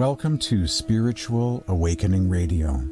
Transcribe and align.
Welcome 0.00 0.38
to 0.38 0.66
Spiritual 0.66 1.62
Awakening 1.68 2.30
Radio. 2.30 2.82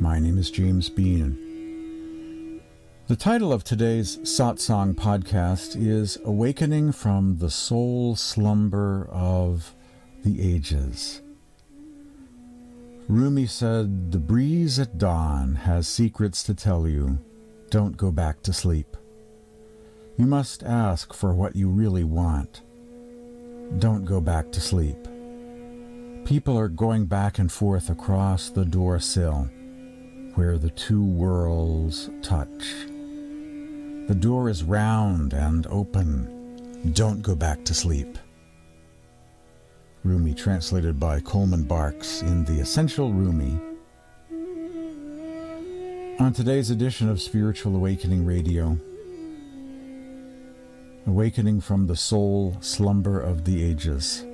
My 0.00 0.18
name 0.18 0.38
is 0.38 0.50
James 0.50 0.88
Bean. 0.90 2.60
The 3.06 3.14
title 3.14 3.52
of 3.52 3.62
today's 3.62 4.16
satsang 4.24 4.94
podcast 4.94 5.80
is 5.80 6.18
Awakening 6.24 6.90
from 6.90 7.38
the 7.38 7.48
Soul 7.48 8.16
Slumber 8.16 9.08
of 9.12 9.76
the 10.24 10.42
Ages. 10.42 11.22
Rumi 13.06 13.46
said, 13.46 14.10
The 14.10 14.18
breeze 14.18 14.80
at 14.80 14.98
dawn 14.98 15.54
has 15.54 15.86
secrets 15.86 16.42
to 16.42 16.54
tell 16.54 16.88
you. 16.88 17.20
Don't 17.70 17.96
go 17.96 18.10
back 18.10 18.42
to 18.42 18.52
sleep. 18.52 18.96
You 20.18 20.26
must 20.26 20.64
ask 20.64 21.14
for 21.14 21.34
what 21.34 21.54
you 21.54 21.68
really 21.68 22.02
want. 22.02 22.62
Don't 23.78 24.04
go 24.04 24.20
back 24.20 24.50
to 24.50 24.60
sleep. 24.60 25.06
People 26.24 26.56
are 26.58 26.68
going 26.68 27.06
back 27.06 27.38
and 27.38 27.50
forth 27.50 27.90
across 27.90 28.48
the 28.48 28.64
door 28.64 29.00
sill 29.00 29.48
where 30.34 30.56
the 30.56 30.70
two 30.70 31.04
worlds 31.04 32.10
touch. 32.22 32.86
The 34.08 34.16
door 34.18 34.48
is 34.48 34.62
round 34.62 35.32
and 35.34 35.66
open. 35.66 36.92
Don't 36.94 37.22
go 37.22 37.34
back 37.34 37.64
to 37.64 37.74
sleep. 37.74 38.18
Rumi, 40.04 40.34
translated 40.34 40.98
by 40.98 41.20
Coleman 41.20 41.64
Barks 41.64 42.22
in 42.22 42.44
The 42.44 42.60
Essential 42.60 43.12
Rumi. 43.12 43.58
On 46.18 46.32
today's 46.32 46.70
edition 46.70 47.08
of 47.08 47.20
Spiritual 47.20 47.76
Awakening 47.76 48.24
Radio, 48.24 48.78
Awakening 51.06 51.60
from 51.60 51.88
the 51.88 51.96
Soul 51.96 52.56
Slumber 52.60 53.20
of 53.20 53.44
the 53.44 53.64
Ages. 53.64 54.24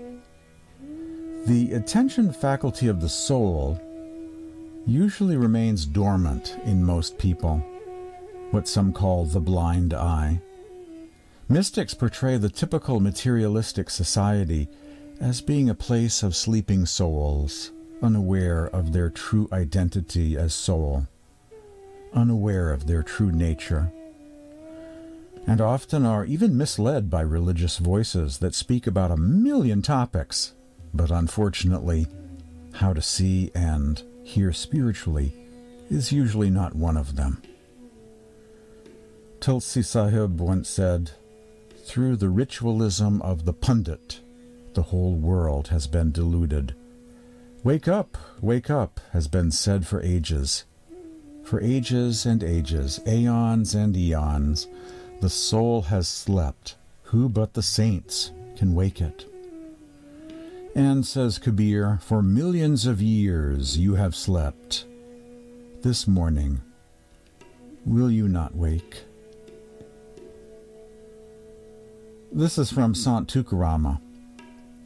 The 1.47 1.73
attention 1.73 2.33
faculty 2.33 2.89
of 2.89 3.01
the 3.01 3.09
soul 3.09 3.81
usually 4.87 5.37
remains 5.37 5.87
dormant 5.87 6.57
in 6.65 6.85
most 6.85 7.19
people, 7.19 7.59
what 8.51 8.69
some 8.69 8.93
call 8.93 9.25
the 9.25 9.41
blind 9.41 9.95
eye. 9.95 10.41
Mystics 11.49 11.95
portray 11.95 12.37
the 12.37 12.51
typical 12.51 13.01
materialistic 13.01 13.89
society 13.89 14.69
as 15.21 15.41
being 15.41 15.71
a 15.71 15.75
place 15.75 16.23
of 16.23 16.37
sleeping 16.37 16.85
souls, 16.85 17.73
unaware 18.03 18.67
of 18.67 18.93
their 18.93 19.09
true 19.09 19.49
identity 19.53 20.37
as 20.37 20.55
soul, 20.55 21.07
unaware 22.13 22.71
of 22.71 22.87
their 22.87 23.03
true 23.03 23.33
nature, 23.33 23.91
and 25.47 25.61
often 25.61 26.05
are 26.05 26.27
even 26.27 26.57
misled 26.57 27.09
by 27.09 27.23
religious 27.23 27.79
voices 27.79 28.39
that 28.39 28.55
speak 28.55 28.87
about 28.87 29.11
a 29.11 29.17
million 29.17 29.81
topics, 29.81 30.53
but 30.99 31.11
unfortunately, 31.13 32.09
how 32.75 32.93
to 32.93 33.01
see 33.01 33.51
and 33.55 34.03
hear 34.25 34.53
spiritually 34.53 35.33
is 35.89 36.13
usually 36.13 36.51
not 36.51 36.75
one 36.75 36.97
of 36.97 37.17
them. 37.17 37.41
Tulsi 39.41 39.81
Sahib 39.81 40.41
once 40.41 40.69
said, 40.69 41.13
Through 41.85 42.17
the 42.17 42.29
ritualism 42.29 43.23
of 43.23 43.45
the 43.45 43.53
pundit, 43.53 44.21
the 44.75 44.83
whole 44.83 45.15
world 45.15 45.69
has 45.69 45.87
been 45.87 46.11
deluded. 46.11 46.75
Wake 47.63 47.87
up, 47.87 48.19
wake 48.41 48.69
up, 48.69 49.01
has 49.13 49.29
been 49.29 49.53
said 49.53 49.87
for 49.87 50.03
ages. 50.03 50.65
For 51.45 51.61
ages 51.61 52.27
and 52.27 52.43
ages, 52.43 53.01
aeons 53.07 53.75
and 53.75 53.97
eons, 53.97 54.67
the 55.21 55.31
soul 55.31 55.83
has 55.83 56.09
slept. 56.09 56.75
Who 57.05 57.29
but 57.29 57.55
the 57.55 57.63
saints 57.63 58.33
can 58.57 58.75
wake 58.75 59.01
it? 59.01 59.28
And 60.75 61.07
says 61.07 61.39
Kabir, 61.39 61.99
For 62.03 62.23
millions 62.23 62.87
of 62.87 63.03
years 63.03 63.79
you 63.79 63.95
have 63.95 64.15
slept. 64.15 64.85
This 65.83 66.07
morning, 66.07 66.61
will 67.85 68.11
you 68.11 68.29
not 68.29 68.55
wake? 68.55 69.05
This 72.31 72.59
is 72.59 72.71
from 72.71 72.95
Sant 72.95 73.33
Tukarama 73.33 74.01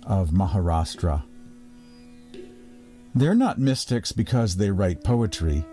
of 0.06 0.31
Maharashtra. 0.31 1.25
They're 3.14 3.34
not 3.34 3.59
mystics 3.59 4.12
because 4.12 4.56
they 4.56 4.70
write 4.70 5.04
poetry, 5.04 5.64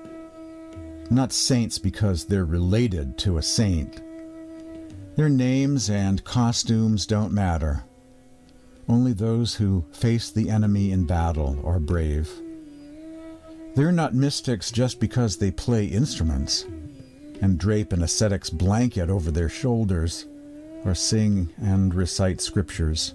not 1.09 1.31
saints 1.31 1.77
because 1.77 2.25
they're 2.25 2.45
related 2.45 3.17
to 3.19 3.37
a 3.37 3.41
saint. 3.41 4.01
Their 5.15 5.29
names 5.29 5.89
and 5.89 6.23
costumes 6.23 7.05
don't 7.05 7.33
matter. 7.33 7.83
Only 8.89 9.13
those 9.13 9.53
who 9.55 9.85
face 9.91 10.31
the 10.31 10.49
enemy 10.49 10.91
in 10.91 11.05
battle 11.05 11.61
are 11.63 11.79
brave. 11.79 12.31
They're 13.75 13.91
not 13.91 14.15
mystics 14.15 14.71
just 14.71 14.99
because 14.99 15.37
they 15.37 15.51
play 15.51 15.85
instruments 15.85 16.65
and 17.39 17.59
drape 17.59 17.93
an 17.93 18.01
ascetic's 18.01 18.49
blanket 18.49 19.11
over 19.11 19.29
their 19.29 19.47
shoulders 19.47 20.25
or 20.83 20.95
sing 20.95 21.53
and 21.61 21.93
recite 21.93 22.41
scriptures. 22.41 23.13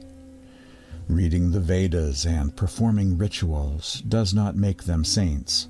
Reading 1.09 1.51
the 1.51 1.61
Vedas 1.61 2.25
and 2.25 2.55
performing 2.55 3.19
rituals 3.19 4.01
does 4.03 4.33
not 4.33 4.57
make 4.57 4.85
them 4.85 5.05
saints. 5.05 5.69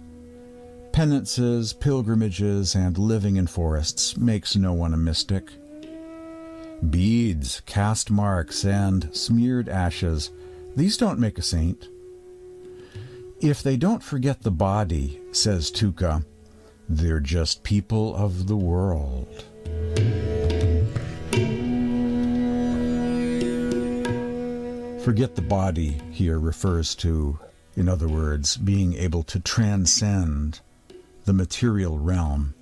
Penances, 0.93 1.73
pilgrimages, 1.73 2.77
and 2.77 2.99
living 2.99 3.37
in 3.37 3.47
forests 3.47 4.19
makes 4.19 4.55
no 4.55 4.75
one 4.75 4.93
a 4.93 4.99
mystic. 4.99 5.51
Beads, 6.91 7.63
cast 7.67 8.11
marks, 8.11 8.65
and 8.65 9.15
smeared 9.15 9.69
ashes, 9.69 10.31
these 10.77 10.97
don't 10.97 11.19
make 11.19 11.39
a 11.39 11.43
saint. 11.43 11.89
If 13.41 13.63
they 13.63 13.77
don't 13.77 14.03
forget 14.03 14.43
the 14.43 14.51
body, 14.51 15.21
says 15.33 15.71
Tuka, 15.71 16.25
they're 16.89 17.21
just 17.21 17.63
people 17.63 18.15
of 18.17 18.49
the 18.49 18.57
world. 18.57 19.45
Forget 25.05 25.37
the 25.37 25.43
body 25.43 26.01
here 26.11 26.39
refers 26.39 26.95
to, 26.97 27.39
in 27.77 27.89
other 27.89 28.09
words, 28.09 28.57
being 28.57 28.95
able 28.95 29.23
to 29.25 29.39
transcend 29.39 30.61
the 31.25 31.33
material 31.33 31.99
realm 31.99 32.55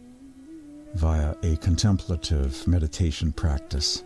via 0.94 1.34
a 1.43 1.56
contemplative 1.56 2.66
meditation 2.66 3.32
practice. 3.32 4.05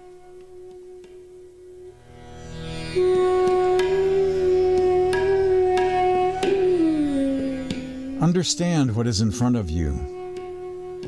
Understand 8.27 8.97
what 8.97 9.07
is 9.07 9.21
in 9.21 9.31
front 9.31 9.55
of 9.55 9.71
you, 9.71 9.93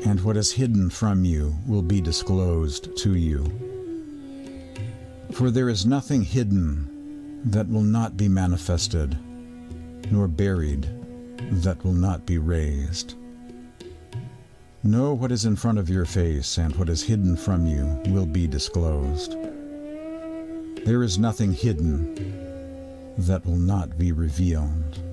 and 0.05 0.21
what 0.21 0.37
is 0.37 0.53
hidden 0.53 0.89
from 0.89 1.25
you 1.25 1.53
will 1.67 1.81
be 1.81 1.99
disclosed 1.99 2.95
to 2.95 3.15
you. 3.15 3.43
For 5.33 5.51
there 5.51 5.67
is 5.67 5.85
nothing 5.85 6.21
hidden 6.21 7.41
that 7.51 7.67
will 7.67 7.81
not 7.81 8.15
be 8.15 8.29
manifested, 8.29 9.17
nor 10.09 10.29
buried 10.29 10.87
that 11.61 11.83
will 11.83 11.91
not 11.91 12.25
be 12.25 12.37
raised. 12.37 13.15
Know 14.83 15.13
what 15.13 15.33
is 15.33 15.43
in 15.43 15.57
front 15.57 15.77
of 15.77 15.89
your 15.89 16.05
face, 16.05 16.57
and 16.57 16.73
what 16.77 16.87
is 16.87 17.03
hidden 17.03 17.35
from 17.35 17.67
you 17.67 18.01
will 18.13 18.27
be 18.27 18.47
disclosed. 18.47 19.33
There 20.85 21.03
is 21.03 21.19
nothing 21.19 21.51
hidden 21.51 23.13
that 23.17 23.45
will 23.45 23.57
not 23.57 23.97
be 23.97 24.13
revealed. 24.13 25.08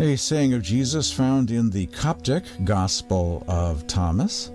A 0.00 0.14
saying 0.14 0.54
of 0.54 0.62
Jesus 0.62 1.10
found 1.10 1.50
in 1.50 1.70
the 1.70 1.86
Coptic 1.86 2.44
Gospel 2.62 3.42
of 3.48 3.84
Thomas, 3.88 4.48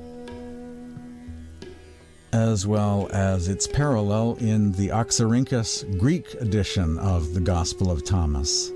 as 2.31 2.66
well 2.66 3.10
as 3.12 3.50
its 3.50 3.68
parallel 3.68 4.38
in 4.40 4.72
the 4.72 4.88
Oxyrhynchus 4.88 6.00
Greek 6.00 6.34
edition 6.36 6.98
of 6.98 7.34
the 7.34 7.42
Gospel 7.42 7.92
of 7.92 8.06
Thomas, 8.06 8.72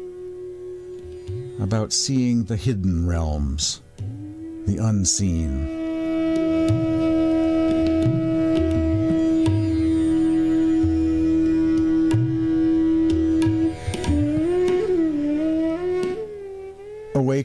about 1.62 1.94
seeing 1.94 2.44
the 2.44 2.58
hidden 2.58 3.08
realms, 3.08 3.82
the 4.66 4.78
unseen. 4.78 5.77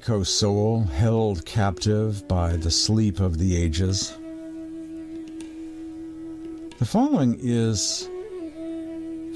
Awake, 0.03 0.11
O 0.11 0.23
soul, 0.25 0.83
held 0.83 1.47
captive 1.47 2.27
by 2.27 2.57
the 2.57 2.73
sleep 2.73 3.21
of 3.21 3.39
the 3.39 3.57
ages. 3.57 4.13
The 6.79 6.85
following 6.85 7.39
is 7.41 8.09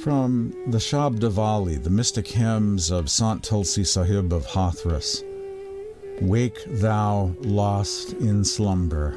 from 0.02 0.52
the 0.66 0.78
Shabdavali, 0.78 1.80
the 1.80 1.90
mystic 1.90 2.26
hymns 2.26 2.90
of 2.90 3.08
Sant 3.08 3.44
Tulsi 3.44 3.84
Sahib 3.84 4.32
of 4.32 4.44
Hathras. 4.44 5.22
Wake, 6.20 6.58
thou 6.66 7.32
lost 7.42 8.14
in 8.14 8.44
slumber. 8.44 9.16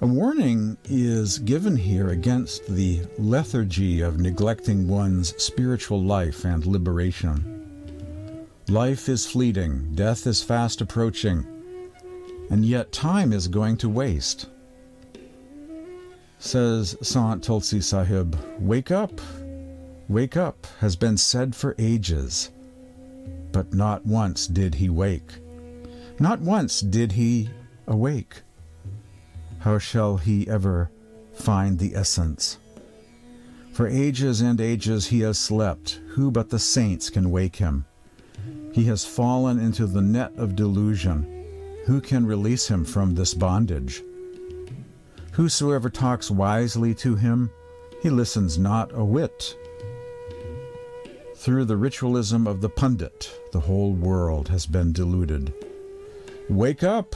A 0.00 0.06
warning 0.06 0.78
is 0.86 1.38
given 1.38 1.76
here 1.76 2.08
against 2.08 2.66
the 2.66 3.02
lethargy 3.18 4.00
of 4.00 4.18
neglecting 4.18 4.88
one's 4.88 5.40
spiritual 5.40 6.02
life 6.02 6.44
and 6.44 6.66
liberation. 6.66 7.51
Life 8.68 9.08
is 9.08 9.26
fleeting, 9.26 9.94
death 9.94 10.26
is 10.26 10.42
fast 10.42 10.80
approaching, 10.80 11.46
and 12.50 12.64
yet 12.64 12.92
time 12.92 13.32
is 13.32 13.48
going 13.48 13.76
to 13.78 13.88
waste. 13.88 14.48
Says 16.38 16.96
Sant 17.02 17.42
Tulsi 17.42 17.80
Sahib, 17.80 18.36
Wake 18.58 18.90
up, 18.90 19.20
wake 20.08 20.36
up 20.36 20.66
has 20.80 20.96
been 20.96 21.16
said 21.16 21.54
for 21.54 21.74
ages, 21.78 22.50
but 23.52 23.74
not 23.74 24.04
once 24.06 24.46
did 24.46 24.76
he 24.76 24.88
wake. 24.88 25.32
Not 26.18 26.40
once 26.40 26.80
did 26.80 27.12
he 27.12 27.50
awake 27.86 28.42
how 29.62 29.78
shall 29.78 30.16
he 30.16 30.48
ever 30.48 30.90
find 31.34 31.78
the 31.78 31.94
essence? 31.94 32.58
For 33.72 33.86
ages 33.86 34.40
and 34.40 34.60
ages 34.60 35.06
he 35.06 35.20
has 35.20 35.38
slept, 35.38 36.00
who 36.10 36.32
but 36.32 36.50
the 36.50 36.58
saints 36.58 37.10
can 37.10 37.30
wake 37.30 37.56
him? 37.56 37.86
He 38.72 38.84
has 38.84 39.04
fallen 39.04 39.58
into 39.58 39.86
the 39.86 40.00
net 40.00 40.32
of 40.36 40.56
delusion, 40.56 41.26
who 41.84 42.00
can 42.00 42.26
release 42.26 42.68
him 42.68 42.84
from 42.84 43.14
this 43.14 43.34
bondage? 43.34 44.02
Whosoever 45.32 45.90
talks 45.90 46.30
wisely 46.30 46.94
to 46.96 47.16
him, 47.16 47.50
he 48.02 48.10
listens 48.10 48.58
not 48.58 48.90
a 48.94 49.04
whit. 49.04 49.56
Through 51.36 51.66
the 51.66 51.76
ritualism 51.76 52.46
of 52.46 52.60
the 52.60 52.68
pundit, 52.68 53.30
the 53.52 53.60
whole 53.60 53.92
world 53.92 54.48
has 54.48 54.64
been 54.66 54.92
deluded. 54.92 55.52
Wake 56.48 56.82
up! 56.82 57.14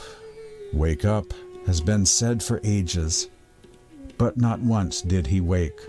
Wake 0.73 1.05
up! 1.05 1.33
has 1.65 1.81
been 1.81 2.05
said 2.05 2.41
for 2.41 2.61
ages, 2.63 3.29
but 4.17 4.37
not 4.37 4.61
once 4.61 5.01
did 5.01 5.27
he 5.27 5.41
wake. 5.41 5.79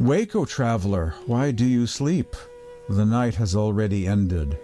Wake, 0.00 0.34
O 0.34 0.44
traveler, 0.44 1.14
why 1.26 1.52
do 1.52 1.64
you 1.64 1.86
sleep? 1.86 2.34
The 2.88 3.06
night 3.06 3.34
has 3.36 3.54
already 3.54 4.06
ended. 4.06 4.58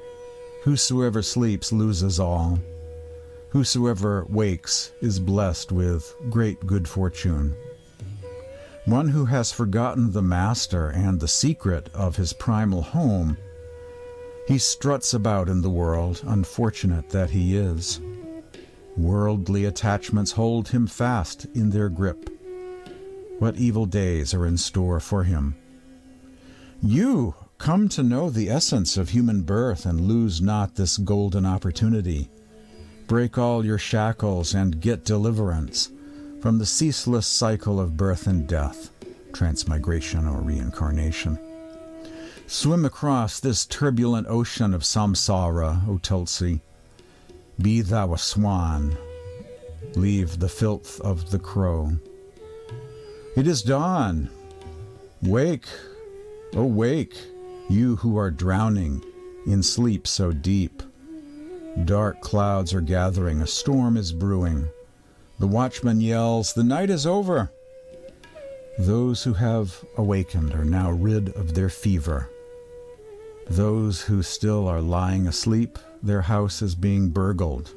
Whosoever 0.65 1.23
sleeps 1.23 1.73
loses 1.73 2.19
all. 2.19 2.59
Whosoever 3.51 4.27
wakes 4.29 4.93
is 5.01 5.19
blessed 5.19 5.73
with 5.73 6.15
great 6.29 6.67
good 6.67 6.87
fortune. 6.87 7.55
One 8.85 9.09
who 9.09 9.27
has 9.27 9.53
forgotten 9.53 10.13
the 10.13 10.23
master 10.23 10.89
and 10.89 11.21
the 11.21 11.29
secret 11.29 11.89
of 11.95 12.17
his 12.17 12.33
primal 12.33 12.83
home, 12.83 13.37
he 14.47 14.59
struts 14.59 15.13
about 15.15 15.49
in 15.49 15.61
the 15.61 15.71
world, 15.71 16.23
unfortunate 16.27 17.11
that 17.11 17.31
he 17.31 17.57
is. 17.57 18.01
Worldly 18.97 19.67
attachments 19.67 20.33
hold 20.33 20.69
him 20.69 20.87
fast 20.87 21.47
in 21.55 21.71
their 21.71 21.89
grip. 21.89 22.31
What 23.39 23.57
evil 23.57 23.87
days 23.87 24.35
are 24.35 24.47
in 24.47 24.57
store 24.57 25.01
for 25.01 25.25
him? 25.25 25.55
You 26.83 27.35
come 27.59 27.89
to 27.91 28.03
know 28.03 28.31
the 28.31 28.49
essence 28.49 28.97
of 28.97 29.11
human 29.11 29.43
birth 29.43 29.85
and 29.85 30.01
lose 30.01 30.41
not 30.41 30.75
this 30.75 30.97
golden 30.97 31.45
opportunity. 31.45 32.29
Break 33.07 33.37
all 33.37 33.65
your 33.65 33.79
shackles 33.79 34.55
and 34.55 34.81
get 34.81 35.05
deliverance 35.05 35.91
from 36.41 36.59
the 36.59 36.67
ceaseless 36.67 37.27
cycle 37.27 37.81
of 37.81 37.97
birth 37.97 38.27
and 38.27 38.47
death, 38.47 38.91
transmigration 39.33 40.27
or 40.27 40.41
reincarnation. 40.41 41.39
Swim 42.47 42.85
across 42.85 43.41
this 43.41 43.67
turbulent 43.67 44.27
ocean 44.29 44.73
of 44.73 44.83
samsara, 44.83 45.87
O 45.89 45.99
Tulsi 45.99 46.61
be 47.61 47.81
thou 47.81 48.15
a 48.15 48.19
swan, 48.19 48.97
leave 49.97 50.39
the 50.39 50.49
filth 50.49 51.01
of 51.01 51.33
the 51.33 51.39
crow. 51.41 51.91
It 53.37 53.49
is 53.49 53.63
dawn. 53.63 54.31
Wake, 55.23 55.67
oh, 56.55 56.63
awake, 56.63 57.17
you 57.69 57.97
who 57.97 58.17
are 58.17 58.31
drowning 58.31 59.05
in 59.47 59.63
sleep 59.63 60.07
so 60.07 60.33
deep. 60.33 60.83
Dark 61.85 62.21
clouds 62.21 62.73
are 62.75 62.81
gathering, 62.81 63.41
a 63.41 63.47
storm 63.47 63.97
is 63.97 64.13
brewing. 64.13 64.69
The 65.39 65.47
watchman 65.47 66.01
yells, 66.01 66.53
The 66.53 66.65
night 66.65 66.91
is 66.91 67.07
over. 67.07 67.53
Those 68.79 69.23
who 69.23 69.35
have 69.35 69.85
awakened 69.97 70.55
are 70.55 70.65
now 70.65 70.91
rid 70.91 71.31
of 71.37 71.55
their 71.55 71.69
fever. 71.69 72.31
Those 73.49 74.03
who 74.03 74.23
still 74.23 74.69
are 74.69 74.81
lying 74.81 75.27
asleep 75.27 75.79
their 76.03 76.23
house 76.23 76.63
is 76.63 76.75
being 76.75 77.09
burgled. 77.09 77.71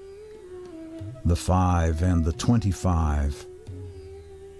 The 1.25 1.35
five 1.35 2.01
and 2.01 2.23
the 2.25 2.33
twenty 2.33 2.71
five 2.71 3.45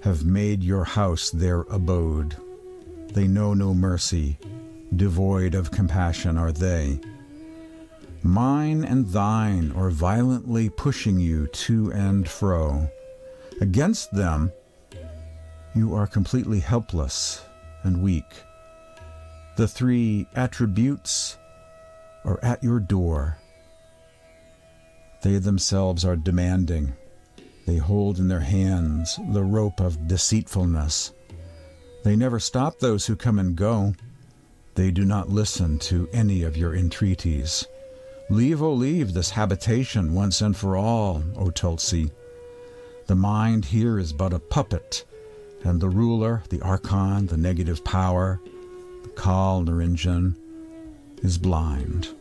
have 0.02 0.26
made 0.26 0.64
your 0.64 0.84
house 0.84 1.30
their 1.30 1.62
abode. 1.62 2.36
They 3.14 3.28
know 3.28 3.54
no 3.54 3.74
mercy, 3.74 4.40
devoid 4.96 5.56
of 5.56 5.72
compassion 5.72 6.38
are 6.38 6.52
they. 6.52 7.00
Mine 8.24 8.84
and 8.84 9.08
thine 9.08 9.72
are 9.72 9.90
violently 9.90 10.70
pushing 10.70 11.20
you 11.20 11.48
to 11.48 11.92
and 11.92 12.30
fro. 12.30 12.90
Against 13.60 14.14
them, 14.14 14.52
you 15.74 15.96
are 15.96 16.08
completely 16.08 16.60
helpless 16.60 17.44
and 17.84 18.02
weak. 18.02 18.44
The 19.58 19.68
three 19.68 20.28
attributes 20.36 21.38
are 22.24 22.40
at 22.44 22.64
your 22.64 22.80
door 22.80 23.38
they 25.22 25.38
themselves 25.38 26.04
are 26.04 26.16
demanding. 26.16 26.94
They 27.68 27.78
hold 27.78 28.18
in 28.18 28.28
their 28.28 28.40
hands 28.40 29.20
the 29.32 29.44
rope 29.44 29.80
of 29.80 30.08
deceitfulness. 30.08 31.14
They 32.04 32.16
never 32.16 32.40
stop 32.40 32.80
those 32.80 33.06
who 33.06 33.16
come 33.16 33.38
and 33.38 33.56
go. 33.56 33.94
They 34.76 34.92
do 34.92 35.04
not 35.04 35.30
listen 35.30 35.80
to 35.80 36.08
any 36.14 36.44
of 36.44 36.56
your 36.56 36.74
entreaties. 36.76 37.68
Leave, 38.30 38.62
O 38.62 38.68
oh, 38.68 38.74
leave 38.74 39.14
this 39.14 39.32
habitation 39.32 40.14
once 40.14 40.40
and 40.42 40.56
for 40.56 40.78
all, 40.78 41.24
O 41.36 41.50
Tulsi. 41.50 42.12
The 43.08 43.16
mind 43.16 43.66
here 43.66 44.00
is 44.00 44.14
but 44.14 44.34
a 44.34 44.40
puppet, 44.40 45.04
and 45.64 45.82
the 45.82 45.90
ruler, 45.90 46.44
the 46.50 46.62
archon, 46.62 47.28
the 47.28 47.36
negative 47.36 47.84
power, 47.84 48.40
the 49.04 49.10
Kal 49.10 49.64
Niranjan, 49.64 50.36
is 51.22 51.38
blind. 51.38 52.16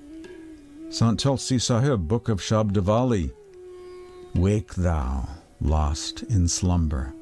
Sant 0.88 1.20
Tulsi 1.20 1.60
Sahib, 1.60 2.08
Book 2.08 2.28
of 2.28 2.40
Shabdavali. 2.40 3.30
Wake 4.34 4.74
thou, 4.74 5.28
lost 5.60 6.24
in 6.24 6.48
slumber. 6.48 7.14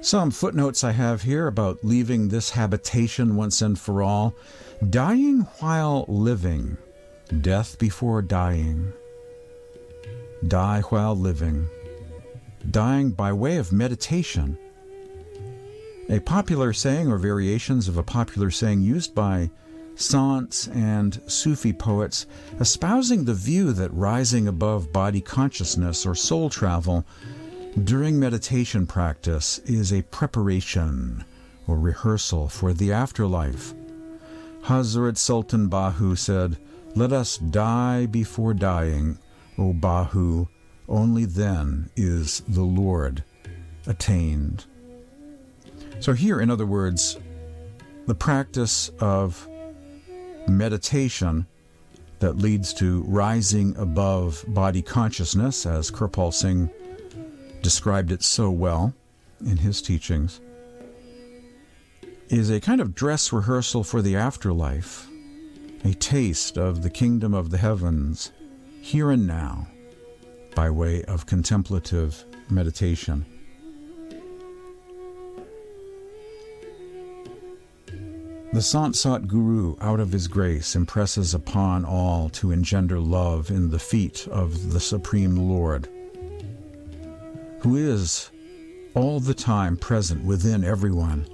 Some 0.00 0.30
footnotes 0.30 0.84
I 0.84 0.92
have 0.92 1.22
here 1.22 1.48
about 1.48 1.84
leaving 1.84 2.28
this 2.28 2.50
habitation 2.50 3.34
once 3.34 3.60
and 3.60 3.76
for 3.76 4.00
all. 4.00 4.36
Dying 4.88 5.40
while 5.58 6.04
living, 6.06 6.78
death 7.40 7.78
before 7.80 8.22
dying. 8.22 8.92
Die 10.46 10.80
while 10.82 11.16
living, 11.16 11.68
dying 12.70 13.10
by 13.10 13.32
way 13.32 13.56
of 13.56 13.72
meditation. 13.72 14.56
A 16.08 16.20
popular 16.20 16.72
saying 16.72 17.10
or 17.10 17.18
variations 17.18 17.88
of 17.88 17.96
a 17.96 18.04
popular 18.04 18.52
saying 18.52 18.82
used 18.82 19.16
by 19.16 19.50
Sants 19.96 20.72
and 20.76 21.20
Sufi 21.26 21.72
poets 21.72 22.24
espousing 22.60 23.24
the 23.24 23.34
view 23.34 23.72
that 23.72 23.92
rising 23.92 24.46
above 24.46 24.92
body 24.92 25.20
consciousness 25.20 26.06
or 26.06 26.14
soul 26.14 26.48
travel 26.48 27.04
during 27.84 28.18
meditation 28.18 28.86
practice 28.86 29.58
is 29.60 29.92
a 29.92 30.02
preparation 30.02 31.24
or 31.66 31.78
rehearsal 31.78 32.48
for 32.48 32.72
the 32.72 32.92
afterlife. 32.92 33.74
Hazrat 34.62 35.16
Sultan 35.16 35.68
Bahu 35.68 36.16
said, 36.16 36.58
Let 36.94 37.12
us 37.12 37.36
die 37.36 38.06
before 38.06 38.54
dying, 38.54 39.18
O 39.58 39.72
Bahu, 39.72 40.48
only 40.88 41.24
then 41.24 41.90
is 41.94 42.42
the 42.48 42.62
Lord 42.62 43.22
attained. 43.86 44.64
So, 46.00 46.12
here, 46.12 46.40
in 46.40 46.50
other 46.50 46.66
words, 46.66 47.18
the 48.06 48.14
practice 48.14 48.90
of 49.00 49.46
meditation 50.48 51.46
that 52.20 52.38
leads 52.38 52.72
to 52.74 53.02
rising 53.02 53.76
above 53.76 54.44
body 54.48 54.82
consciousness, 54.82 55.66
as 55.66 55.90
Kirpal 55.90 56.32
Singh 56.32 56.70
described 57.62 58.12
it 58.12 58.22
so 58.22 58.50
well 58.50 58.94
in 59.40 59.58
his 59.58 59.82
teachings, 59.82 60.40
is 62.28 62.50
a 62.50 62.60
kind 62.60 62.80
of 62.80 62.94
dress 62.94 63.32
rehearsal 63.32 63.84
for 63.84 64.02
the 64.02 64.16
afterlife, 64.16 65.08
a 65.84 65.94
taste 65.94 66.58
of 66.58 66.82
the 66.82 66.90
kingdom 66.90 67.34
of 67.34 67.50
the 67.50 67.58
heavens 67.58 68.32
here 68.80 69.10
and 69.10 69.26
now 69.26 69.66
by 70.54 70.68
way 70.70 71.04
of 71.04 71.26
contemplative 71.26 72.24
meditation. 72.50 73.24
The 78.50 78.62
Sant 78.62 78.96
Sat 78.96 79.28
Guru, 79.28 79.76
out 79.78 80.00
of 80.00 80.10
his 80.10 80.26
grace, 80.26 80.74
impresses 80.74 81.34
upon 81.34 81.84
all 81.84 82.30
to 82.30 82.50
engender 82.50 82.98
love 82.98 83.50
in 83.50 83.70
the 83.70 83.78
feet 83.78 84.26
of 84.30 84.72
the 84.72 84.80
Supreme 84.80 85.36
Lord. 85.36 85.86
Who 87.60 87.76
is 87.76 88.30
all 88.94 89.20
the 89.20 89.34
time 89.34 89.76
present 89.76 90.24
within 90.24 90.64
everyone. 90.64 91.26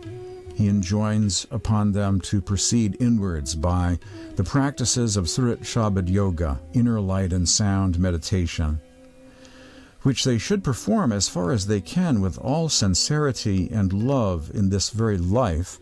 He 0.55 0.69
enjoins 0.69 1.47
upon 1.51 1.93
them 1.93 2.21
to 2.23 2.41
proceed 2.41 2.97
inwards 3.01 3.55
by 3.55 3.99
the 4.37 4.45
practices 4.45 5.17
of 5.17 5.29
Surat 5.29 5.61
Shabad 5.63 6.09
Yoga, 6.09 6.61
inner 6.73 7.01
light 7.01 7.33
and 7.33 7.49
sound 7.49 7.99
meditation, 7.99 8.81
which 10.03 10.25
they 10.25 10.39
should 10.39 10.63
perform 10.63 11.13
as 11.13 11.29
far 11.29 11.51
as 11.51 11.67
they 11.67 11.81
can 11.81 12.21
with 12.21 12.39
all 12.39 12.69
sincerity 12.69 13.69
and 13.73 13.93
love 13.93 14.51
in 14.55 14.69
this 14.69 14.91
very 14.91 15.19
life, 15.19 15.79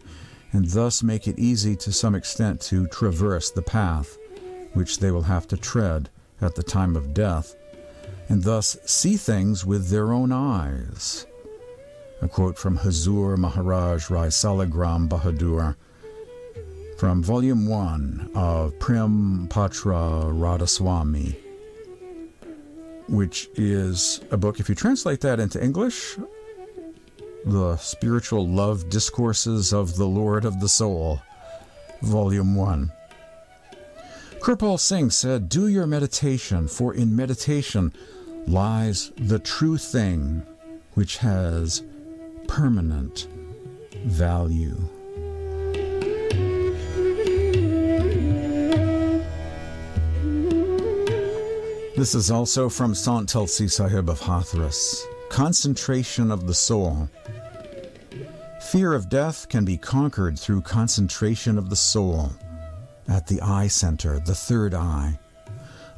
and 0.52 0.66
thus 0.68 1.02
make 1.02 1.28
it 1.28 1.38
easy 1.38 1.76
to 1.76 1.92
some 1.92 2.14
extent 2.14 2.61
to 2.61 2.87
traverse 2.87 3.50
the 3.50 3.62
path 3.62 4.16
which 4.75 4.99
they 4.99 5.11
will 5.11 5.22
have 5.22 5.46
to 5.49 5.56
tread 5.56 6.08
at 6.40 6.54
the 6.54 6.62
time 6.62 6.96
of 6.96 7.14
death, 7.14 7.54
and 8.29 8.43
thus 8.45 8.76
see 8.85 9.17
things 9.17 9.64
with 9.64 9.88
their 9.88 10.12
own 10.12 10.33
eyes 10.33 11.26
a 12.23 12.29
quote 12.29 12.57
from 12.57 12.79
Hazur 12.79 13.37
Maharaj 13.37 14.09
Rai 14.09 14.29
Salagram 14.29 15.09
Bahadur 15.09 15.75
from 16.97 17.21
Volume 17.21 17.67
1 17.67 18.31
of 18.37 18.79
Prem 18.79 19.49
Patra 19.50 20.31
Radhaswami, 20.31 21.35
which 23.09 23.50
is 23.57 24.21
a 24.31 24.37
book, 24.37 24.61
if 24.61 24.69
you 24.69 24.76
translate 24.76 25.21
that 25.23 25.41
into 25.41 25.62
English, 25.62 26.17
The 27.45 27.76
Spiritual 27.79 28.47
Love 28.47 28.88
Discourses 28.88 29.73
of 29.73 29.97
the 29.97 30.07
Lord 30.07 30.45
of 30.45 30.61
the 30.61 30.69
Soul, 30.69 31.21
Volume 32.02 32.55
1. 32.55 32.93
Kirpal 34.42 34.76
Singh 34.80 35.11
said, 35.11 35.49
Do 35.49 35.68
your 35.68 35.87
meditation, 35.87 36.66
for 36.66 36.92
in 36.92 37.14
meditation 37.14 37.92
lies 38.49 39.12
the 39.16 39.38
true 39.38 39.78
thing 39.78 40.42
which 40.94 41.18
has 41.18 41.84
permanent 42.49 43.28
value. 44.04 44.76
This 51.96 52.16
is 52.16 52.32
also 52.32 52.68
from 52.68 52.96
Sant 52.96 53.28
Tulsi 53.28 53.68
Sahib 53.68 54.11
of 54.11 54.20
Hathras 54.20 55.04
Concentration 55.28 56.32
of 56.32 56.49
the 56.49 56.54
Soul. 56.54 57.08
Fear 58.72 58.94
of 58.94 59.08
death 59.08 59.49
can 59.49 59.64
be 59.64 59.76
conquered 59.76 60.37
through 60.37 60.62
concentration 60.62 61.58
of 61.58 61.70
the 61.70 61.76
soul 61.76 62.32
at 63.09 63.26
the 63.26 63.40
eye 63.40 63.68
center, 63.68 64.18
the 64.18 64.35
third 64.35 64.75
eye. 64.75 65.18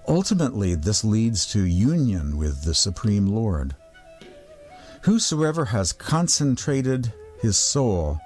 Ultimately, 0.07 0.75
this 0.75 1.05
leads 1.05 1.47
to 1.53 1.65
union 1.65 2.37
with 2.37 2.65
the 2.65 2.75
Supreme 2.75 3.27
Lord. 3.27 3.75
Whosoever 5.03 5.67
has 5.67 5.93
concentrated 5.93 7.13
his 7.41 7.57
soul 7.57 8.21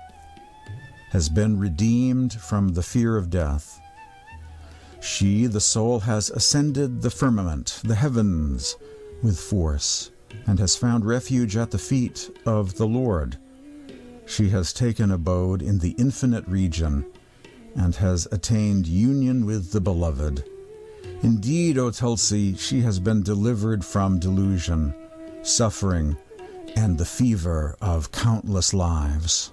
has 1.10 1.28
been 1.28 1.58
redeemed 1.58 2.34
from 2.34 2.68
the 2.68 2.82
fear 2.82 3.16
of 3.16 3.30
death. 3.30 3.80
She, 5.00 5.46
the 5.46 5.60
soul, 5.60 6.00
has 6.00 6.30
ascended 6.30 7.02
the 7.02 7.10
firmament, 7.10 7.80
the 7.84 7.94
heavens, 7.94 8.76
with 9.22 9.38
force, 9.38 10.10
and 10.46 10.58
has 10.58 10.76
found 10.76 11.04
refuge 11.04 11.56
at 11.56 11.70
the 11.70 11.78
feet 11.78 12.30
of 12.46 12.76
the 12.76 12.86
Lord. 12.86 13.38
She 14.26 14.50
has 14.50 14.72
taken 14.72 15.10
abode 15.10 15.62
in 15.62 15.78
the 15.78 15.94
infinite 15.98 16.46
region, 16.46 17.06
and 17.78 17.94
has 17.96 18.26
attained 18.32 18.86
union 18.86 19.46
with 19.46 19.70
the 19.70 19.80
Beloved. 19.80 20.44
Indeed, 21.22 21.78
O 21.78 21.90
Tulsi, 21.90 22.54
she 22.56 22.80
has 22.82 22.98
been 22.98 23.22
delivered 23.22 23.84
from 23.84 24.18
delusion, 24.18 24.94
suffering, 25.42 26.16
and 26.76 26.98
the 26.98 27.04
fever 27.04 27.76
of 27.80 28.12
countless 28.12 28.74
lives. 28.74 29.52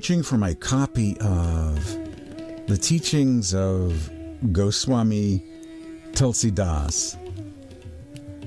Reaching 0.00 0.22
for 0.22 0.38
my 0.38 0.54
copy 0.54 1.14
of 1.20 1.84
the 2.68 2.78
teachings 2.80 3.52
of 3.52 4.10
Goswami 4.50 5.44
Tulsi 6.14 6.50
Das, 6.50 7.18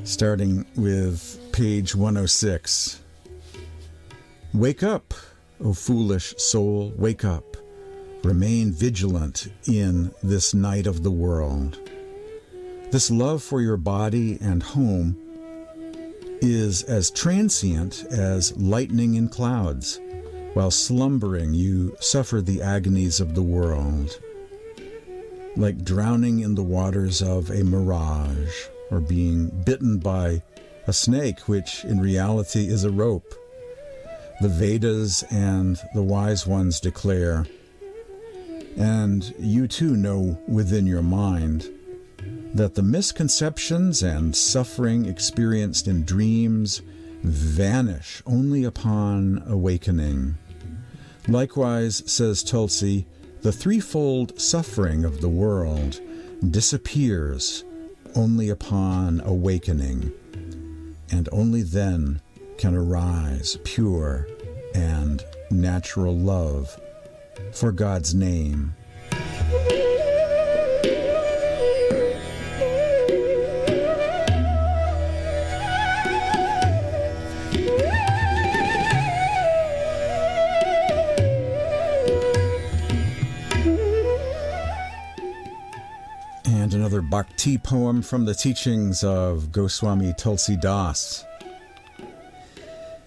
starting 0.03 0.65
with 0.75 1.39
page 1.51 1.93
106. 1.93 3.03
Wake 4.55 4.81
up, 4.81 5.13
O 5.63 5.73
foolish 5.73 6.33
soul, 6.37 6.91
wake 6.97 7.23
up. 7.23 7.55
Remain 8.23 8.71
vigilant 8.71 9.47
in 9.67 10.11
this 10.23 10.55
night 10.55 10.87
of 10.87 11.03
the 11.03 11.11
world. 11.11 11.77
This 12.89 13.11
love 13.11 13.43
for 13.43 13.61
your 13.61 13.77
body 13.77 14.39
and 14.41 14.63
home 14.63 15.15
is 16.41 16.81
as 16.81 17.11
transient 17.11 18.05
as 18.09 18.57
lightning 18.57 19.13
in 19.13 19.29
clouds. 19.29 19.99
While 20.53 20.69
slumbering, 20.69 21.55
you 21.55 21.97
suffer 21.99 22.39
the 22.39 22.61
agonies 22.61 23.19
of 23.19 23.33
the 23.33 23.41
world, 23.41 24.19
like 25.55 25.83
drowning 25.83 26.41
in 26.41 26.53
the 26.53 26.63
waters 26.63 27.23
of 27.23 27.49
a 27.49 27.63
mirage 27.63 28.67
or 28.91 28.99
being 28.99 29.49
bitten 29.65 29.97
by 29.97 30.43
a 30.85 30.93
snake, 30.93 31.39
which 31.47 31.83
in 31.85 31.99
reality 31.99 32.67
is 32.67 32.83
a 32.83 32.91
rope. 32.91 33.33
The 34.41 34.49
Vedas 34.49 35.23
and 35.31 35.79
the 35.95 36.03
wise 36.03 36.45
ones 36.45 36.79
declare, 36.79 37.47
and 38.77 39.33
you 39.39 39.67
too 39.67 39.95
know 39.95 40.39
within 40.47 40.85
your 40.85 41.01
mind, 41.01 41.67
that 42.53 42.75
the 42.75 42.83
misconceptions 42.83 44.03
and 44.03 44.35
suffering 44.35 45.05
experienced 45.05 45.87
in 45.87 46.03
dreams 46.03 46.83
vanish 47.23 48.21
only 48.27 48.63
upon 48.63 49.41
awakening. 49.47 50.37
Likewise, 51.27 52.03
says 52.05 52.43
Tulsi, 52.43 53.05
the 53.41 53.51
threefold 53.51 54.39
suffering 54.39 55.05
of 55.05 55.21
the 55.21 55.29
world 55.29 55.99
disappears 56.49 57.63
only 58.15 58.49
upon 58.49 59.21
awakening 59.21 60.11
and 61.11 61.29
only 61.31 61.61
then 61.61 62.21
can 62.57 62.75
arise 62.75 63.57
pure 63.63 64.27
and 64.75 65.23
natural 65.49 66.17
love 66.17 66.79
for 67.51 67.71
God's 67.71 68.13
name. 68.13 68.75
Another 86.73 87.01
bhakti 87.01 87.57
poem 87.57 88.01
from 88.01 88.25
the 88.25 88.33
teachings 88.33 89.03
of 89.03 89.51
Goswami 89.51 90.13
Tulsi 90.17 90.55
Das. 90.55 91.25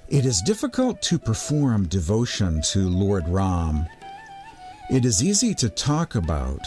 It 0.09 0.25
is 0.25 0.43
difficult 0.43 1.03
to 1.03 1.19
perform 1.19 1.89
devotion 1.89 2.63
to 2.73 2.89
Lord 2.89 3.29
Ram. 3.29 3.87
It 4.91 5.05
is 5.05 5.23
easy 5.23 5.55
to 5.55 5.69
talk 5.69 6.15
about, 6.15 6.61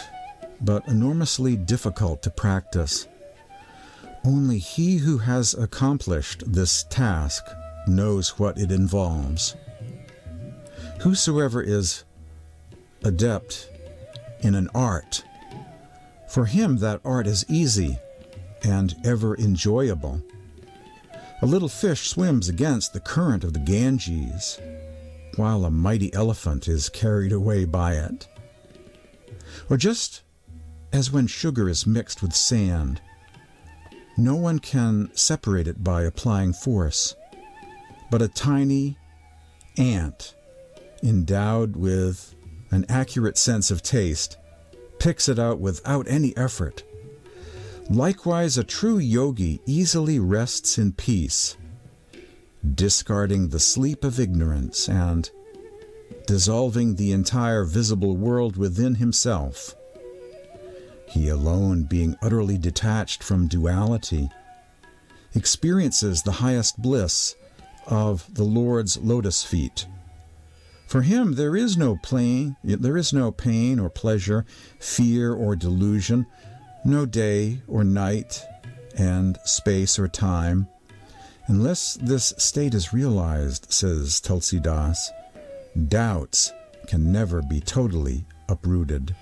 but 0.61 0.87
enormously 0.87 1.55
difficult 1.55 2.21
to 2.23 2.29
practice. 2.29 3.07
Only 4.25 4.57
he 4.57 4.97
who 4.97 5.19
has 5.19 5.53
accomplished 5.53 6.43
this 6.51 6.83
task 6.89 7.45
knows 7.87 8.37
what 8.37 8.57
it 8.57 8.71
involves. 8.71 9.55
Whosoever 11.01 11.61
is 11.61 12.03
adept 13.03 13.69
in 14.41 14.55
an 14.55 14.69
art 14.73 15.23
for 16.29 16.45
him, 16.45 16.77
that 16.77 17.01
art 17.03 17.27
is 17.27 17.45
easy 17.49 17.97
and 18.63 18.95
ever 19.03 19.35
enjoyable. 19.37 20.21
A 21.41 21.45
little 21.45 21.69
fish 21.69 22.09
swims 22.09 22.49
against 22.49 22.93
the 22.93 22.99
current 22.99 23.43
of 23.43 23.53
the 23.53 23.59
Ganges, 23.59 24.59
while 25.35 25.65
a 25.65 25.71
mighty 25.71 26.13
elephant 26.13 26.67
is 26.67 26.89
carried 26.89 27.31
away 27.31 27.65
by 27.65 27.93
it. 27.93 28.27
Or 29.69 29.77
just 29.77 30.21
as 30.91 31.11
when 31.11 31.27
sugar 31.27 31.69
is 31.69 31.87
mixed 31.87 32.21
with 32.21 32.35
sand, 32.35 33.01
no 34.17 34.35
one 34.35 34.59
can 34.59 35.09
separate 35.13 35.67
it 35.67 35.83
by 35.83 36.03
applying 36.03 36.51
force, 36.53 37.15
but 38.11 38.21
a 38.21 38.27
tiny 38.27 38.97
ant 39.77 40.35
endowed 41.01 41.77
with 41.77 42.35
an 42.71 42.85
accurate 42.89 43.37
sense 43.37 43.71
of 43.71 43.81
taste 43.81 44.37
picks 44.99 45.27
it 45.29 45.39
out 45.39 45.59
without 45.59 46.07
any 46.07 46.35
effort. 46.37 46.83
Likewise, 47.89 48.57
a 48.57 48.63
true 48.63 48.99
yogi 48.99 49.61
easily 49.65 50.19
rests 50.19 50.77
in 50.77 50.93
peace, 50.93 51.57
discarding 52.75 53.49
the 53.49 53.59
sleep 53.59 54.03
of 54.03 54.19
ignorance 54.19 54.87
and 54.87 55.31
dissolving 56.27 56.95
the 56.95 57.11
entire 57.11 57.63
visible 57.63 58.15
world 58.15 58.57
within 58.57 58.95
himself. 58.95 59.73
He 61.07 61.29
alone, 61.29 61.83
being 61.83 62.15
utterly 62.21 62.59
detached 62.59 63.23
from 63.23 63.47
duality, 63.47 64.29
experiences 65.33 66.21
the 66.21 66.33
highest 66.33 66.79
bliss 66.79 67.35
of 67.87 68.31
the 68.31 68.43
Lord's 68.43 68.97
lotus 68.97 69.43
feet. 69.43 69.87
For 70.89 71.03
him 71.03 71.33
there 71.33 71.55
is 71.55 71.77
no 71.77 71.97
pain, 71.97 72.57
there 72.63 72.97
is 72.97 73.13
no 73.13 73.31
pain 73.31 73.77
or 73.77 73.91
pleasure, 73.91 74.43
fear 74.79 75.31
or 75.31 75.55
delusion, 75.55 76.25
no 76.83 77.05
day 77.05 77.61
or 77.67 77.83
night, 77.83 78.43
and 78.97 79.37
space 79.45 79.99
or 79.99 80.07
time. 80.07 80.67
Unless 81.45 81.99
this 82.01 82.33
state 82.39 82.73
is 82.73 82.91
realized, 82.91 83.71
says 83.71 84.19
Tulsidas, 84.19 85.11
doubts 85.89 86.53
can 86.87 87.11
never 87.11 87.43
be 87.43 87.59
totally 87.59 88.25
uprooted. 88.47 89.15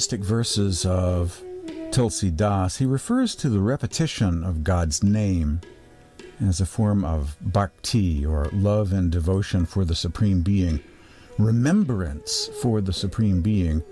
Mystic 0.00 0.24
verses 0.24 0.86
of 0.86 1.42
Tulsi 1.90 2.30
Das, 2.30 2.78
he 2.78 2.86
refers 2.86 3.34
to 3.34 3.50
the 3.50 3.60
repetition 3.60 4.42
of 4.42 4.64
God's 4.64 5.04
name 5.04 5.60
as 6.40 6.58
a 6.58 6.64
form 6.64 7.04
of 7.04 7.36
bhakti, 7.42 8.24
or 8.24 8.46
love 8.50 8.94
and 8.94 9.12
devotion 9.12 9.66
for 9.66 9.84
the 9.84 9.94
Supreme 9.94 10.40
Being, 10.40 10.80
remembrance 11.36 12.48
for 12.62 12.80
the 12.80 12.94
Supreme 12.94 13.42
Being 13.42 13.82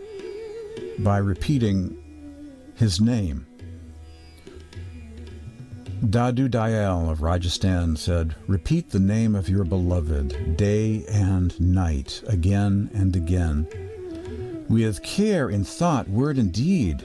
by 1.01 1.19
repeating 1.19 1.95
his 2.75 3.03
name. 3.03 3.47
Dadu 6.03 6.49
Dayal 6.49 7.11
of 7.11 7.21
Rajasthan 7.21 7.97
said, 7.97 8.35
Repeat 8.47 8.89
the 8.89 8.99
name 8.99 9.35
of 9.35 9.51
your 9.51 9.65
beloved 9.65 10.57
day 10.57 11.05
and 11.07 11.61
night, 11.61 12.23
again 12.27 12.91
and 12.95 13.15
again 13.15 13.69
with 14.69 15.03
care 15.03 15.49
in 15.49 15.65
thought, 15.65 16.09
word, 16.09 16.39
and 16.39 16.53
deed, 16.53 17.05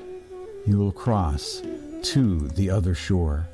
you 0.65 0.77
will 0.77 0.91
cross 0.91 1.61
to 2.01 2.47
the 2.49 2.69
other 2.69 2.93
shore. 2.93 3.47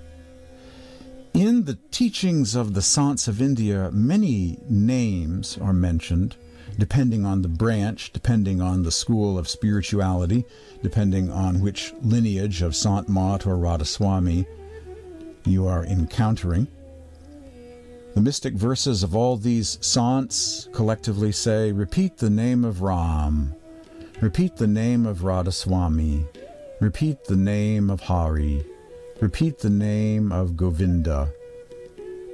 In 1.33 1.65
the 1.65 1.77
teachings 1.91 2.55
of 2.55 2.73
the 2.73 2.81
Saints 2.81 3.27
of 3.27 3.41
India, 3.41 3.91
many 3.93 4.57
names 4.67 5.57
are 5.59 5.73
mentioned, 5.73 6.35
depending 6.77 7.25
on 7.25 7.41
the 7.41 7.47
branch, 7.47 8.11
depending 8.11 8.61
on 8.61 8.83
the 8.83 8.91
school 8.91 9.37
of 9.37 9.47
spirituality, 9.47 10.43
depending 10.81 11.31
on 11.31 11.61
which 11.61 11.93
lineage 12.01 12.61
of 12.61 12.75
Sant 12.75 13.07
Mat 13.07 13.45
or 13.45 13.55
Radhaswami 13.55 14.45
you 15.45 15.67
are 15.67 15.85
encountering. 15.85 16.67
The 18.15 18.21
mystic 18.21 18.55
verses 18.55 19.03
of 19.03 19.15
all 19.15 19.37
these 19.37 19.77
saints 19.81 20.67
collectively 20.73 21.31
say, 21.31 21.71
Repeat 21.71 22.17
the 22.17 22.29
name 22.29 22.65
of 22.65 22.81
Ram, 22.81 23.53
Repeat 24.21 24.57
the 24.57 24.67
name 24.67 25.05
of 25.05 25.19
Radhaswami. 25.19 26.27
Repeat 26.81 27.23
the 27.23 27.37
name 27.37 27.89
of 27.89 28.01
Hari. 28.01 28.65
Repeat 29.21 29.59
the 29.59 29.69
name 29.69 30.33
of 30.33 30.57
Govinda. 30.57 31.31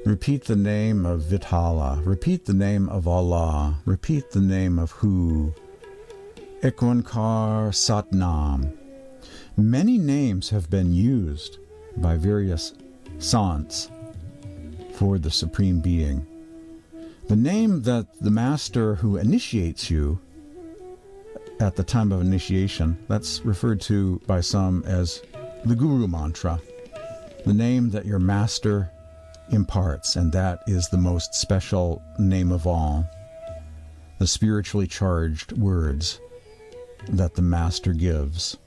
Repeat 0.03 0.45
the 0.45 0.55
name 0.55 1.05
of 1.05 1.21
Vithala. 1.21 2.03
Repeat 2.03 2.45
the 2.45 2.55
name 2.55 2.89
of 2.89 3.07
Allah. 3.07 3.77
Repeat 3.85 4.31
the 4.31 4.41
name 4.41 4.79
of 4.79 4.93
Hu. 4.93 5.53
Ek 6.63 6.77
Onkar 6.77 7.69
Satnam. 7.69 8.75
Many 9.55 9.99
names 9.99 10.49
have 10.49 10.71
been 10.71 10.91
used 10.91 11.59
by 11.97 12.17
various 12.17 12.73
saints 13.19 13.91
for 14.93 15.19
the 15.19 15.29
Supreme 15.29 15.81
Being. 15.81 16.25
The 17.27 17.35
name 17.35 17.83
that 17.83 18.07
the 18.21 18.31
Master 18.31 18.95
who 18.95 19.17
initiates 19.17 19.91
you 19.91 20.19
at 21.59 21.75
the 21.75 21.83
time 21.83 22.11
of 22.11 22.21
initiation. 22.21 22.97
That's 23.07 23.43
referred 23.45 23.81
to 23.81 24.21
by 24.27 24.41
some 24.41 24.83
as 24.85 25.21
the 25.63 25.75
Guru 25.75 26.07
Mantra, 26.07 26.59
the 27.45 27.53
name 27.53 27.89
that 27.91 28.05
your 28.05 28.19
master 28.19 28.91
imparts, 29.51 30.15
and 30.15 30.31
that 30.33 30.59
is 30.67 30.89
the 30.89 30.97
most 30.97 31.33
special 31.35 32.01
name 32.19 32.51
of 32.51 32.67
all. 32.67 33.05
The 34.19 34.27
spiritually 34.27 34.87
charged 34.87 35.51
words 35.53 36.19
that 37.09 37.35
the 37.35 37.41
master 37.41 37.93
gives. 37.93 38.57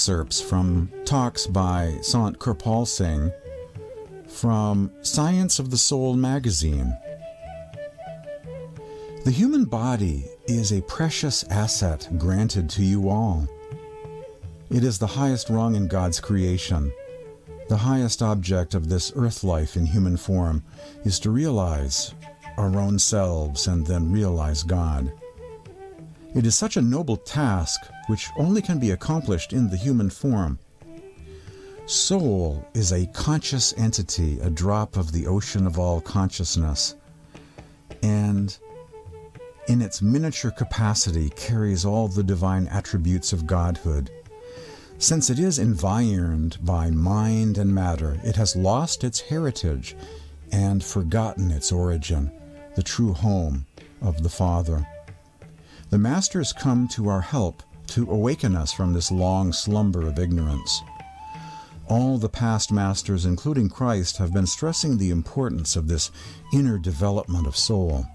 Excerpts 0.00 0.40
from 0.40 0.90
talks 1.04 1.46
by 1.46 1.94
Sant 2.00 2.38
Kirpal 2.38 2.86
Singh 2.88 3.30
from 4.26 4.90
Science 5.02 5.58
of 5.58 5.70
the 5.70 5.76
Soul 5.76 6.14
magazine. 6.14 6.96
The 9.26 9.30
human 9.30 9.66
body 9.66 10.24
is 10.46 10.72
a 10.72 10.80
precious 10.80 11.44
asset 11.50 12.08
granted 12.16 12.70
to 12.70 12.82
you 12.82 13.10
all. 13.10 13.46
It 14.70 14.84
is 14.84 14.98
the 14.98 15.06
highest 15.06 15.50
rung 15.50 15.74
in 15.74 15.86
God's 15.86 16.18
creation. 16.18 16.90
The 17.68 17.76
highest 17.76 18.22
object 18.22 18.72
of 18.72 18.88
this 18.88 19.12
earth 19.14 19.44
life 19.44 19.76
in 19.76 19.84
human 19.84 20.16
form 20.16 20.64
is 21.04 21.20
to 21.20 21.30
realize 21.30 22.14
our 22.56 22.74
own 22.80 22.98
selves 22.98 23.66
and 23.66 23.86
then 23.86 24.10
realize 24.10 24.62
God. 24.62 25.12
It 26.34 26.46
is 26.46 26.54
such 26.54 26.78
a 26.78 26.82
noble 26.82 27.18
task 27.18 27.82
which 28.10 28.28
only 28.36 28.60
can 28.60 28.80
be 28.80 28.90
accomplished 28.90 29.52
in 29.52 29.70
the 29.70 29.76
human 29.76 30.10
form. 30.10 30.58
Soul 31.86 32.66
is 32.74 32.90
a 32.90 33.06
conscious 33.06 33.72
entity, 33.76 34.40
a 34.40 34.50
drop 34.50 34.96
of 34.96 35.12
the 35.12 35.28
ocean 35.28 35.64
of 35.64 35.78
all 35.78 36.00
consciousness, 36.00 36.96
and 38.02 38.58
in 39.68 39.80
its 39.80 40.02
miniature 40.02 40.50
capacity 40.50 41.30
carries 41.30 41.84
all 41.84 42.08
the 42.08 42.24
divine 42.24 42.66
attributes 42.66 43.32
of 43.32 43.46
Godhood. 43.46 44.10
Since 44.98 45.30
it 45.30 45.38
is 45.38 45.60
environed 45.60 46.58
by 46.62 46.90
mind 46.90 47.58
and 47.58 47.72
matter, 47.72 48.20
it 48.24 48.34
has 48.34 48.56
lost 48.56 49.04
its 49.04 49.20
heritage 49.20 49.94
and 50.50 50.82
forgotten 50.82 51.52
its 51.52 51.70
origin, 51.70 52.32
the 52.74 52.82
true 52.82 53.12
home 53.12 53.66
of 54.02 54.24
the 54.24 54.28
Father. 54.28 54.84
The 55.90 55.98
Masters 55.98 56.52
come 56.52 56.88
to 56.88 57.08
our 57.08 57.20
help 57.20 57.62
to 57.90 58.10
awaken 58.10 58.56
us 58.56 58.72
from 58.72 58.92
this 58.92 59.12
long 59.12 59.52
slumber 59.52 60.06
of 60.06 60.18
ignorance. 60.18 60.82
All 61.88 62.18
the 62.18 62.28
past 62.28 62.70
Masters, 62.70 63.26
including 63.26 63.68
Christ, 63.68 64.18
have 64.18 64.32
been 64.32 64.46
stressing 64.46 64.96
the 64.96 65.10
importance 65.10 65.76
of 65.76 65.88
this 65.88 66.10
inner 66.52 66.78
development 66.78 67.46
of 67.46 67.56
soul. 67.56 68.06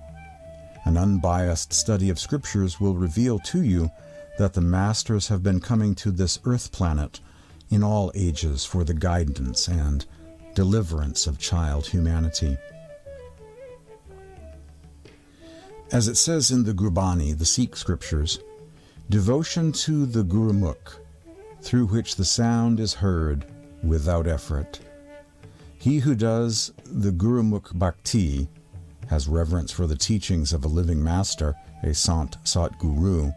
An 0.86 0.98
unbiased 0.98 1.74
study 1.74 2.10
of 2.10 2.20
Scriptures 2.20 2.80
will 2.80 2.96
reveal 2.96 3.38
to 3.40 3.62
you 3.62 3.90
that 4.38 4.54
the 4.54 4.62
Masters 4.62 5.28
have 5.28 5.44
been 5.44 5.60
coming 5.60 5.96
to 5.96 6.12
this 6.12 6.40
earth 6.46 6.72
planet 6.72 7.20
in 7.70 7.84
all 7.84 8.12
ages 8.16 8.64
for 8.64 8.84
the 8.84 8.94
guidance 8.94 9.68
and 9.68 10.06
deliverance 10.54 11.28
of 11.28 11.40
child 11.40 11.88
humanity. 11.88 12.58
As 15.92 16.08
it 16.08 16.16
says 16.16 16.50
in 16.50 16.64
the 16.64 16.74
Gurbani, 16.74 17.38
the 17.38 17.46
Sikh 17.46 17.76
scriptures, 17.76 18.40
devotion 19.10 19.72
to 19.72 20.06
the 20.06 20.24
Gurumukh, 20.24 20.98
through 21.62 21.88
which 21.88 22.16
the 22.16 22.26
sound 22.26 22.80
is 22.80 22.94
heard 22.94 23.46
without 23.84 24.28
effort. 24.28 24.80
He 25.78 26.00
who 26.00 26.16
does 26.16 26.74
the 26.86 27.12
Gurumukh 27.12 27.78
Bhakti 27.78 28.48
has 29.08 29.28
reverence 29.28 29.72
for 29.72 29.86
the 29.86 29.96
teachings 29.96 30.54
of 30.54 30.66
a 30.66 30.70
living 30.70 31.04
master, 31.04 31.56
a 31.84 31.94
Sant 31.94 32.38
Sat 32.44 32.78
Guru, 32.80 33.32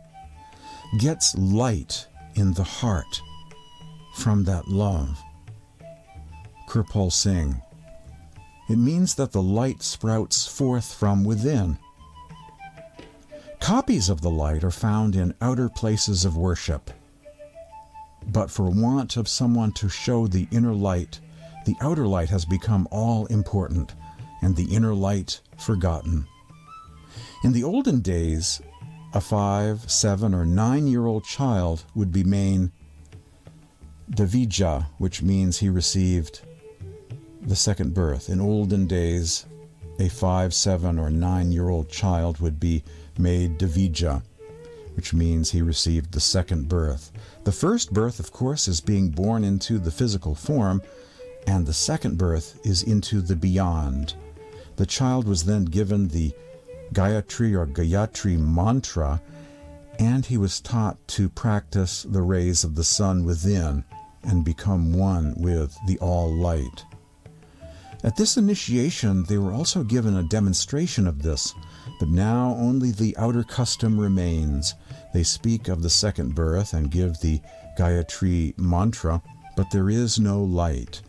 gets 0.99 1.37
light 1.37 2.07
in 2.35 2.55
the 2.55 2.63
heart 2.63 3.21
from 4.15 4.45
that 4.45 4.69
love. 4.69 5.19
Kirpal 6.69 7.13
Singh. 7.13 7.61
It 8.71 8.77
means 8.77 9.15
that 9.17 9.33
the 9.33 9.43
light 9.43 9.83
sprouts 9.83 10.47
forth 10.47 10.95
from 10.95 11.25
within. 11.25 11.79
Copies 13.61 14.09
of 14.09 14.21
the 14.21 14.31
light 14.31 14.65
are 14.65 14.71
found 14.71 15.15
in 15.15 15.35
outer 15.41 15.69
places 15.69 16.25
of 16.25 16.37
worship. 16.37 16.91
But 18.27 18.51
for 18.51 18.71
want 18.71 19.17
of 19.17 19.29
someone 19.29 19.73
to 19.73 19.89
show 19.89 20.27
the 20.27 20.49
inner 20.51 20.75
light, 20.75 21.21
the 21.67 21.77
outer 21.81 22.07
light 22.07 22.31
has 22.31 22.45
become 22.45 22.89
all 22.91 23.27
important, 23.27 23.95
and 24.43 24.57
the 24.57 24.75
inner 24.75 24.95
light 24.95 25.41
forgotten. 25.59 26.27
In 27.45 27.53
the 27.53 27.65
olden 27.65 28.01
days, 28.01 28.61
a 29.13 29.21
five, 29.21 29.91
seven, 29.91 30.35
or 30.35 30.45
nine 30.45 30.87
year 30.87 31.07
old 31.07 31.25
child 31.25 31.85
would 31.95 32.13
be 32.13 32.25
main 32.25 32.73
Davija, 34.11 34.87
which 34.99 35.23
means 35.23 35.59
he 35.59 35.69
received 35.69 36.41
the 37.43 37.57
second 37.57 37.95
birth. 37.95 38.29
In 38.29 38.41
olden 38.41 38.87
days, 38.87 39.47
a 39.99 40.09
five, 40.09 40.55
seven, 40.55 40.99
or 40.99 41.11
nine 41.11 41.53
year 41.53 41.69
old 41.69 41.89
child 41.89 42.41
would 42.41 42.61
be 42.61 42.83
made 43.19 43.59
Davija, 43.59 44.23
which 44.95 45.15
means 45.15 45.51
he 45.51 45.63
received 45.63 46.13
the 46.13 46.21
second 46.21 46.69
birth. 46.69 47.13
The 47.45 47.53
first 47.53 47.93
birth, 47.93 48.21
of 48.21 48.33
course, 48.33 48.69
is 48.69 48.81
being 48.81 49.11
born 49.11 49.45
into 49.45 49.79
the 49.79 49.91
physical 49.91 50.35
form, 50.35 50.83
and 51.47 51.67
the 51.67 51.73
second 51.73 52.19
birth 52.19 52.59
is 52.65 52.83
into 52.83 53.21
the 53.21 53.37
beyond. 53.37 54.15
The 54.77 54.87
child 54.87 55.27
was 55.27 55.45
then 55.45 55.65
given 55.65 56.09
the 56.09 56.33
Gayatri 56.93 57.55
or 57.55 57.67
Gayatri 57.67 58.39
mantra, 58.39 59.21
and 59.99 60.25
he 60.25 60.37
was 60.37 60.61
taught 60.61 60.97
to 61.09 61.29
practice 61.29 62.05
the 62.05 62.23
rays 62.23 62.65
of 62.65 62.75
the 62.75 62.85
sun 62.85 63.25
within 63.25 63.85
and 64.23 64.45
become 64.45 64.93
one 64.93 65.35
with 65.37 65.77
the 65.87 65.99
All 65.99 66.33
Light. 66.33 66.85
At 68.05 68.17
this 68.17 68.37
initiation, 68.37 69.25
they 69.25 69.39
were 69.39 69.53
also 69.53 69.83
given 69.83 70.17
a 70.17 70.23
demonstration 70.23 71.07
of 71.07 71.23
this, 71.23 71.55
but 71.99 72.09
now 72.09 72.55
only 72.59 72.93
the 72.93 73.17
outer 73.17 73.43
custom 73.43 73.99
remains. 73.99 74.75
They 75.13 75.25
speak 75.25 75.67
of 75.67 75.83
the 75.83 75.91
second 75.91 76.35
birth 76.35 76.75
and 76.75 76.93
give 76.93 77.19
the 77.19 77.41
Gayatri 77.77 78.57
mantra, 78.57 79.21
but 79.57 79.71
there 79.73 79.91
is 79.91 80.21
no 80.21 80.43
light. 80.43 81.03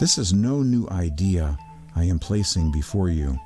This 0.00 0.16
is 0.16 0.32
no 0.32 0.62
new 0.62 0.88
idea 0.88 1.58
I 1.94 2.04
am 2.04 2.18
placing 2.18 2.72
before 2.72 3.10
you. 3.10 3.38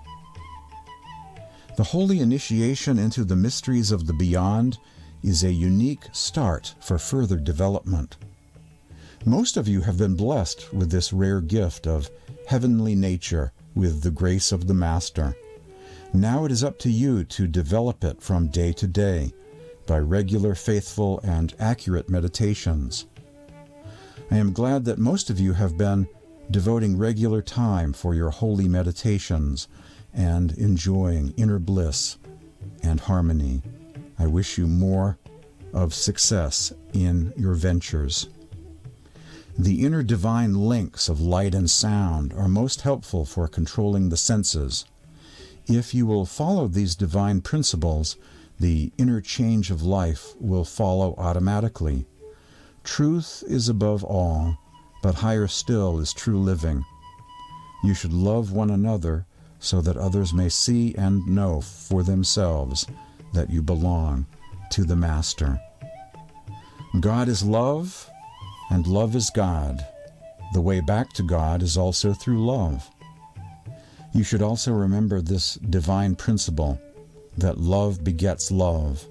The 1.77 1.83
holy 1.83 2.21
initiation 2.21 3.01
into 3.01 3.25
the 3.25 3.35
mysteries 3.35 3.91
of 3.91 4.07
the 4.07 4.13
beyond 4.13 4.79
is 5.25 5.43
a 5.43 5.51
unique 5.51 6.05
start 6.13 6.75
for 6.81 6.99
further 6.99 7.37
development. 7.37 8.17
Most 9.27 9.57
of 9.57 9.67
you 9.67 9.81
have 9.81 9.97
been 9.97 10.15
blessed 10.15 10.73
with 10.73 10.91
this 10.91 11.13
rare 11.13 11.41
gift 11.41 11.89
of 11.89 12.11
heavenly 12.47 12.95
nature 12.95 13.53
with 13.75 14.03
the 14.03 14.11
grace 14.11 14.53
of 14.53 14.67
the 14.67 14.75
Master. 14.75 15.37
Now 16.13 16.45
it 16.45 16.53
is 16.53 16.63
up 16.63 16.79
to 16.81 16.91
you 16.91 17.25
to 17.25 17.47
develop 17.47 18.05
it 18.05 18.23
from 18.23 18.49
day 18.49 18.73
to 18.75 18.87
day 18.87 19.33
by 19.87 19.99
regular, 19.99 20.55
faithful, 20.55 21.21
and 21.23 21.55
accurate 21.59 22.09
meditations. 22.09 23.07
I 24.31 24.37
am 24.37 24.53
glad 24.53 24.85
that 24.85 24.99
most 24.99 25.31
of 25.31 25.41
you 25.41 25.53
have 25.55 25.77
been 25.77 26.09
devoting 26.51 26.97
regular 26.97 27.43
time 27.43 27.93
for 27.93 28.15
your 28.15 28.31
holy 28.31 28.69
meditations 28.69 29.69
and 30.13 30.53
enjoying 30.53 31.35
inner 31.37 31.59
bliss 31.59 32.19
and 32.83 33.01
harmony. 33.01 33.63
I 34.19 34.27
wish 34.27 34.57
you 34.59 34.67
more 34.67 35.19
of 35.73 35.93
success 35.93 36.73
in 36.93 37.33
your 37.37 37.55
ventures. 37.55 38.29
The 39.59 39.85
inner 39.85 40.03
divine 40.03 40.55
links 40.55 41.09
of 41.09 41.21
light 41.21 41.55
and 41.55 41.71
sound 41.71 42.33
are 42.33 42.49
most 42.49 42.81
helpful 42.81 43.25
for 43.25 43.47
controlling 43.47 44.09
the 44.09 44.17
senses. 44.17 44.85
If 45.67 45.95
you 45.95 46.07
will 46.07 46.27
follow 46.27 46.67
these 46.67 46.97
divine 46.97 47.41
principles, 47.41 48.17
the 48.59 48.93
inner 48.99 49.21
change 49.21 49.71
of 49.71 49.83
life 49.83 50.35
will 50.41 50.65
follow 50.65 51.15
automatically. 51.19 52.07
Truth 52.83 53.45
is 53.47 53.69
above 53.69 54.03
all, 54.03 54.59
but 55.03 55.17
higher 55.17 55.47
still 55.47 56.01
is 56.01 56.13
true 56.13 56.41
living. 56.41 56.85
You 57.85 57.95
should 57.95 58.13
love 58.13 58.51
one 58.51 58.71
another 58.71 59.25
so 59.61 59.81
that 59.83 59.97
others 59.97 60.35
may 60.35 60.49
see 60.49 60.95
and 60.97 61.27
know 61.27 61.61
for 61.61 62.03
themselves 62.03 62.87
that 63.33 63.51
you 63.51 63.63
belong 63.63 64.27
to 64.71 64.85
the 64.85 64.97
Master. 64.97 65.61
God 67.01 67.29
is 67.29 67.43
love, 67.43 68.11
and 68.75 68.89
love 68.89 69.15
is 69.15 69.31
God. 69.31 69.87
The 70.53 70.61
way 70.61 70.81
back 70.81 71.13
to 71.13 71.23
God 71.23 71.63
is 71.63 71.77
also 71.77 72.13
through 72.13 72.45
love. 72.45 72.91
You 74.13 74.25
should 74.25 74.43
also 74.43 74.73
remember 74.73 75.21
this 75.21 75.55
divine 75.55 76.17
principle 76.17 76.81
that 77.39 77.59
love 77.59 78.03
begets 78.03 78.51
love. 78.51 79.07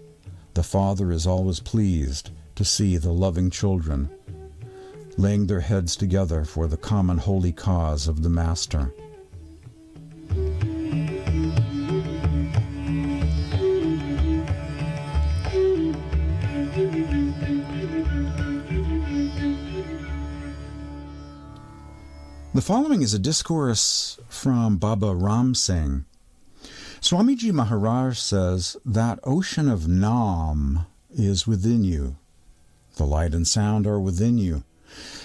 The 0.53 0.63
Father 0.63 1.13
is 1.13 1.25
always 1.25 1.61
pleased 1.61 2.31
to 2.55 2.65
see 2.65 2.97
the 2.97 3.13
loving 3.13 3.49
children 3.49 4.09
laying 5.17 5.47
their 5.47 5.61
heads 5.61 5.95
together 5.95 6.43
for 6.43 6.67
the 6.67 6.75
common 6.75 7.19
holy 7.19 7.53
cause 7.53 8.05
of 8.09 8.21
the 8.21 8.29
Master. 8.29 8.93
The 22.55 22.61
following 22.61 23.01
is 23.01 23.15
a 23.15 23.19
discourse 23.19 24.19
from 24.29 24.77
Baba 24.77 25.15
Ram 25.15 25.55
Singh. 25.55 26.05
Swamiji 27.01 27.51
Maharaj 27.51 28.19
says 28.19 28.77
that 28.85 29.17
ocean 29.23 29.67
of 29.67 29.87
Nam 29.87 30.85
is 31.09 31.47
within 31.47 31.83
you. 31.83 32.15
The 32.97 33.07
light 33.07 33.33
and 33.33 33.47
sound 33.47 33.87
are 33.87 33.99
within 33.99 34.37
you. 34.37 34.63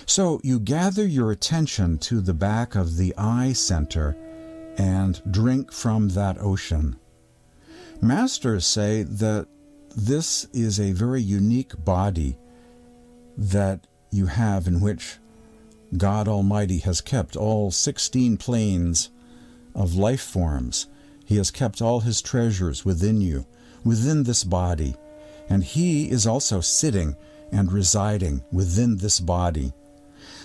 So 0.07 0.41
you 0.43 0.59
gather 0.59 1.07
your 1.07 1.31
attention 1.31 1.99
to 1.99 2.23
the 2.23 2.33
back 2.33 2.75
of 2.75 2.97
the 2.97 3.15
eye 3.19 3.53
center 3.53 4.17
and 4.79 5.21
drink 5.31 5.71
from 5.71 6.09
that 6.11 6.39
ocean. 6.39 6.97
Masters 8.01 8.65
say 8.65 9.03
that 9.03 9.49
this 9.95 10.47
is 10.55 10.81
a 10.81 10.93
very 10.93 11.21
unique 11.21 11.75
body 11.85 12.39
that 13.37 13.87
you 14.11 14.25
have 14.29 14.67
in 14.67 14.81
which 14.81 15.19
God 15.97 16.29
Almighty 16.29 16.79
has 16.79 17.01
kept 17.01 17.37
all 17.37 17.71
16 17.71 18.37
planes 18.37 19.11
of 19.75 19.95
life 19.95 20.21
forms. 20.21 20.87
He 21.25 21.37
has 21.37 21.51
kept 21.51 21.81
all 21.81 22.01
his 22.01 22.21
treasures 22.21 22.85
within 22.85 23.21
you, 23.21 23.47
within 23.85 24.25
this 24.25 24.45
body, 24.45 24.97
and 25.49 25.65
he 25.65 26.11
is 26.11 26.27
also 26.27 26.61
sitting 26.61 27.17
and 27.51 27.73
residing 27.73 28.43
within 28.53 28.99
this 28.99 29.21
body. 29.21 29.73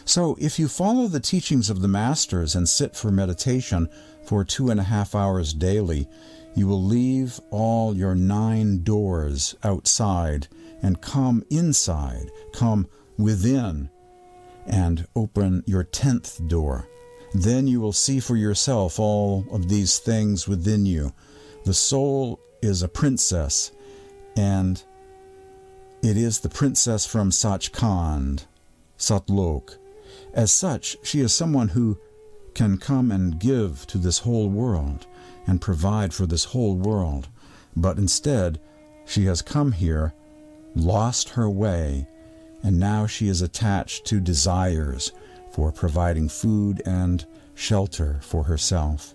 So, 0.06 0.38
if 0.40 0.60
you 0.60 0.68
follow 0.68 1.08
the 1.08 1.20
teachings 1.20 1.70
of 1.70 1.82
the 1.82 1.88
Masters 1.88 2.56
and 2.56 2.68
sit 2.68 2.96
for 2.96 3.12
meditation 3.12 3.90
for 4.26 4.44
two 4.44 4.70
and 4.70 4.80
a 4.80 4.84
half 4.84 5.16
hours 5.16 5.54
daily, 5.54 6.08
you 6.56 6.68
will 6.68 6.84
leave 6.84 7.40
all 7.50 7.96
your 7.96 8.16
nine 8.16 8.84
doors 8.84 9.56
outside 9.64 10.48
and 10.82 11.02
come 11.02 11.44
inside, 11.50 12.30
come 12.54 12.88
within 13.18 13.90
and 14.66 15.08
open 15.16 15.64
your 15.66 15.84
tenth 15.84 16.48
door. 16.48 16.88
Then 17.34 17.68
you 17.68 17.82
will 17.82 17.94
see 17.94 18.20
for 18.20 18.36
yourself 18.36 19.00
all 19.00 19.46
of 19.52 19.70
these 19.70 19.98
things 19.98 20.48
within 20.48 20.86
you. 20.86 21.14
The 21.66 21.74
soul 21.74 22.40
is 22.62 22.82
a 22.82 22.88
princess, 22.88 23.72
and 24.38 24.82
it 26.02 26.18
is 26.18 26.40
the 26.40 26.50
princess 26.50 27.06
from 27.06 27.32
Sachkhand, 27.32 28.46
Satlok. 28.98 29.78
As 30.34 30.52
such, 30.52 30.98
she 31.04 31.22
is 31.22 31.34
someone 31.34 31.70
who 31.70 31.98
can 32.54 32.78
come 32.78 33.12
and 33.12 33.40
give 33.40 33.88
to 33.88 33.98
this 33.98 34.20
whole 34.20 34.50
world 34.50 35.08
and 35.48 35.62
provide 35.62 36.14
for 36.14 36.26
this 36.26 36.46
whole 36.46 36.76
world. 36.76 37.28
But 37.76 37.98
instead, 37.98 38.60
she 39.06 39.26
has 39.26 39.42
come 39.42 39.72
here, 39.72 40.14
lost 40.76 41.30
her 41.30 41.50
way, 41.50 42.08
and 42.64 42.80
now 42.80 43.06
she 43.06 43.28
is 43.28 43.42
attached 43.42 44.06
to 44.06 44.20
desires 44.20 45.12
for 45.52 45.72
providing 45.72 46.30
food 46.30 46.82
and 46.86 47.26
shelter 47.54 48.20
for 48.22 48.44
herself. 48.44 49.14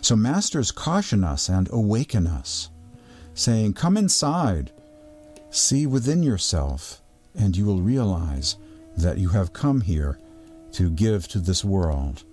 So, 0.00 0.16
masters 0.16 0.72
caution 0.72 1.22
us 1.22 1.48
and 1.48 1.68
awaken 1.70 2.26
us, 2.26 2.70
saying, 3.34 3.74
Come 3.74 3.96
inside, 3.96 4.72
See 5.54 5.86
within 5.86 6.22
yourself, 6.22 7.02
and 7.34 7.54
you 7.54 7.66
will 7.66 7.82
realize 7.82 8.56
that 8.96 9.18
you 9.18 9.28
have 9.28 9.52
come 9.52 9.82
here 9.82 10.18
to 10.72 10.88
give 10.88 11.28
to 11.28 11.40
this 11.40 11.62
world. 11.62 12.24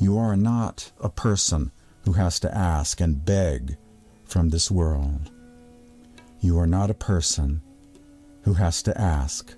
You 0.00 0.18
are 0.18 0.36
not 0.36 0.90
a 1.00 1.08
person 1.08 1.70
who 2.04 2.14
has 2.14 2.40
to 2.40 2.52
ask 2.52 3.00
and 3.00 3.24
beg 3.24 3.76
from 4.24 4.48
this 4.48 4.72
world. 4.72 5.30
You 6.40 6.58
are 6.58 6.66
not 6.66 6.90
a 6.90 6.94
person 6.94 7.62
who 8.42 8.54
has 8.54 8.82
to 8.82 9.00
ask 9.00 9.54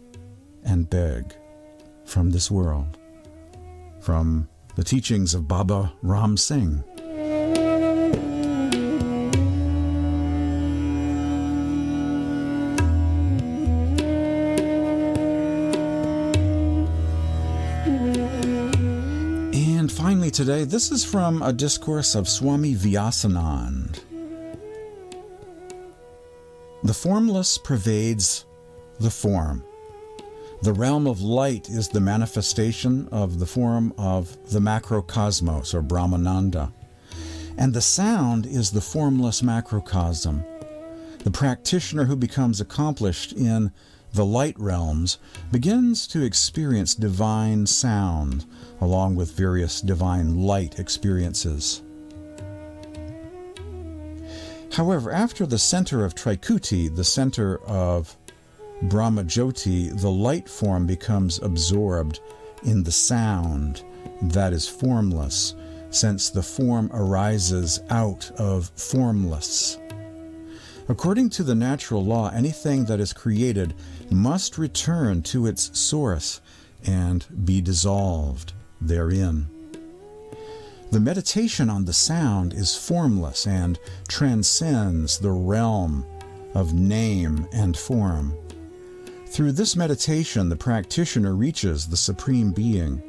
and 0.66 0.90
beg 0.90 1.34
from 2.04 2.30
this 2.30 2.50
world. 2.50 2.98
From 4.00 4.48
the 4.74 4.84
teachings 4.84 5.32
of 5.34 5.48
Baba 5.48 5.92
Ram 6.02 6.36
Singh. 6.36 6.84
And 19.54 19.90
finally, 19.90 20.30
today, 20.30 20.64
this 20.64 20.90
is 20.90 21.04
from 21.04 21.42
a 21.42 21.52
discourse 21.52 22.14
of 22.14 22.28
Swami 22.28 22.74
Vyasanand. 22.74 24.00
The 26.82 26.94
formless 26.94 27.56
pervades 27.56 28.44
the 29.00 29.10
form. 29.10 29.64
The 30.62 30.72
realm 30.72 31.06
of 31.06 31.20
light 31.20 31.68
is 31.68 31.88
the 31.88 32.00
manifestation 32.00 33.08
of 33.12 33.38
the 33.38 33.46
form 33.46 33.92
of 33.98 34.36
the 34.50 34.58
macrocosmos 34.58 35.74
or 35.74 35.82
Brahmanda. 35.82 36.72
And 37.58 37.72
the 37.72 37.82
sound 37.82 38.46
is 38.46 38.70
the 38.70 38.80
formless 38.80 39.42
macrocosm. 39.42 40.44
The 41.24 41.30
practitioner 41.30 42.04
who 42.04 42.16
becomes 42.16 42.60
accomplished 42.60 43.32
in 43.32 43.70
the 44.12 44.24
light 44.24 44.58
realms 44.58 45.18
begins 45.52 46.06
to 46.08 46.22
experience 46.22 46.94
divine 46.94 47.66
sound 47.66 48.46
along 48.80 49.14
with 49.16 49.36
various 49.36 49.80
divine 49.80 50.42
light 50.42 50.78
experiences. 50.78 51.82
However, 54.72 55.10
after 55.10 55.46
the 55.46 55.58
center 55.58 56.04
of 56.04 56.14
Trikuti, 56.14 56.94
the 56.94 57.04
center 57.04 57.58
of 57.64 58.16
Brahmajyoti, 58.84 60.00
the 60.00 60.10
light 60.10 60.48
form 60.48 60.86
becomes 60.86 61.38
absorbed 61.42 62.20
in 62.62 62.82
the 62.82 62.92
sound 62.92 63.82
that 64.20 64.52
is 64.52 64.68
formless, 64.68 65.54
since 65.90 66.30
the 66.30 66.42
form 66.42 66.90
arises 66.92 67.80
out 67.90 68.30
of 68.38 68.70
formless. 68.76 69.78
According 70.88 71.30
to 71.30 71.42
the 71.42 71.54
natural 71.54 72.04
law, 72.04 72.30
anything 72.30 72.84
that 72.84 73.00
is 73.00 73.12
created 73.12 73.74
must 74.10 74.58
return 74.58 75.22
to 75.22 75.46
its 75.46 75.76
source 75.78 76.40
and 76.84 77.26
be 77.44 77.60
dissolved 77.60 78.52
therein. 78.80 79.48
The 80.92 81.00
meditation 81.00 81.68
on 81.68 81.86
the 81.86 81.92
sound 81.92 82.52
is 82.52 82.76
formless 82.76 83.46
and 83.46 83.78
transcends 84.06 85.18
the 85.18 85.32
realm 85.32 86.06
of 86.54 86.72
name 86.74 87.48
and 87.52 87.76
form. 87.76 88.34
Through 89.26 89.52
this 89.52 89.76
meditation, 89.76 90.48
the 90.48 90.56
practitioner 90.56 91.34
reaches 91.34 91.86
the 91.86 91.96
Supreme 91.96 92.52
Being. 92.52 93.02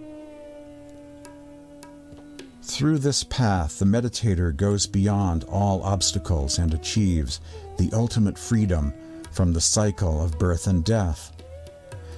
Through 2.64 2.98
this 2.98 3.24
path, 3.24 3.80
the 3.80 3.86
meditator 3.86 4.54
goes 4.54 4.88
beyond 4.88 5.46
all 5.46 5.82
obstacles 5.84 6.58
and 6.58 6.74
achieves 6.74 7.40
the 7.78 7.90
ultimate 7.94 8.38
freedom 8.38 8.94
from 9.32 9.54
the 9.54 9.62
cycle 9.62 10.22
of 10.22 10.38
birth 10.38 10.68
and 10.68 10.84
death. 10.84 11.32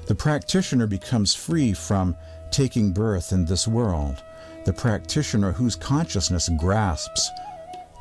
The 0.08 0.16
practitioner 0.16 0.88
becomes 0.88 1.36
free 1.36 1.74
from 1.74 2.16
taking 2.52 2.94
birth 2.94 3.32
in 3.32 3.46
this 3.46 3.68
world. 3.68 4.24
The 4.66 4.74
practitioner 4.74 5.52
whose 5.52 5.76
consciousness 5.76 6.50
grasps 6.58 7.30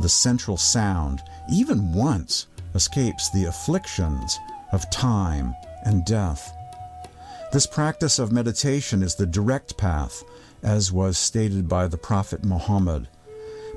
the 0.00 0.08
central 0.08 0.56
sound, 0.56 1.22
even 1.52 1.92
once, 1.92 2.46
escapes 2.74 3.30
the 3.30 3.44
afflictions 3.44 4.38
of 4.72 4.88
time 4.90 5.54
and 5.84 6.04
death. 6.04 6.52
This 7.52 7.66
practice 7.66 8.18
of 8.18 8.30
meditation 8.32 9.02
is 9.02 9.14
the 9.14 9.26
direct 9.26 9.76
path, 9.76 10.22
as 10.62 10.92
was 10.92 11.16
stated 11.16 11.68
by 11.68 11.86
the 11.86 11.96
Prophet 11.96 12.44
Muhammad. 12.44 13.08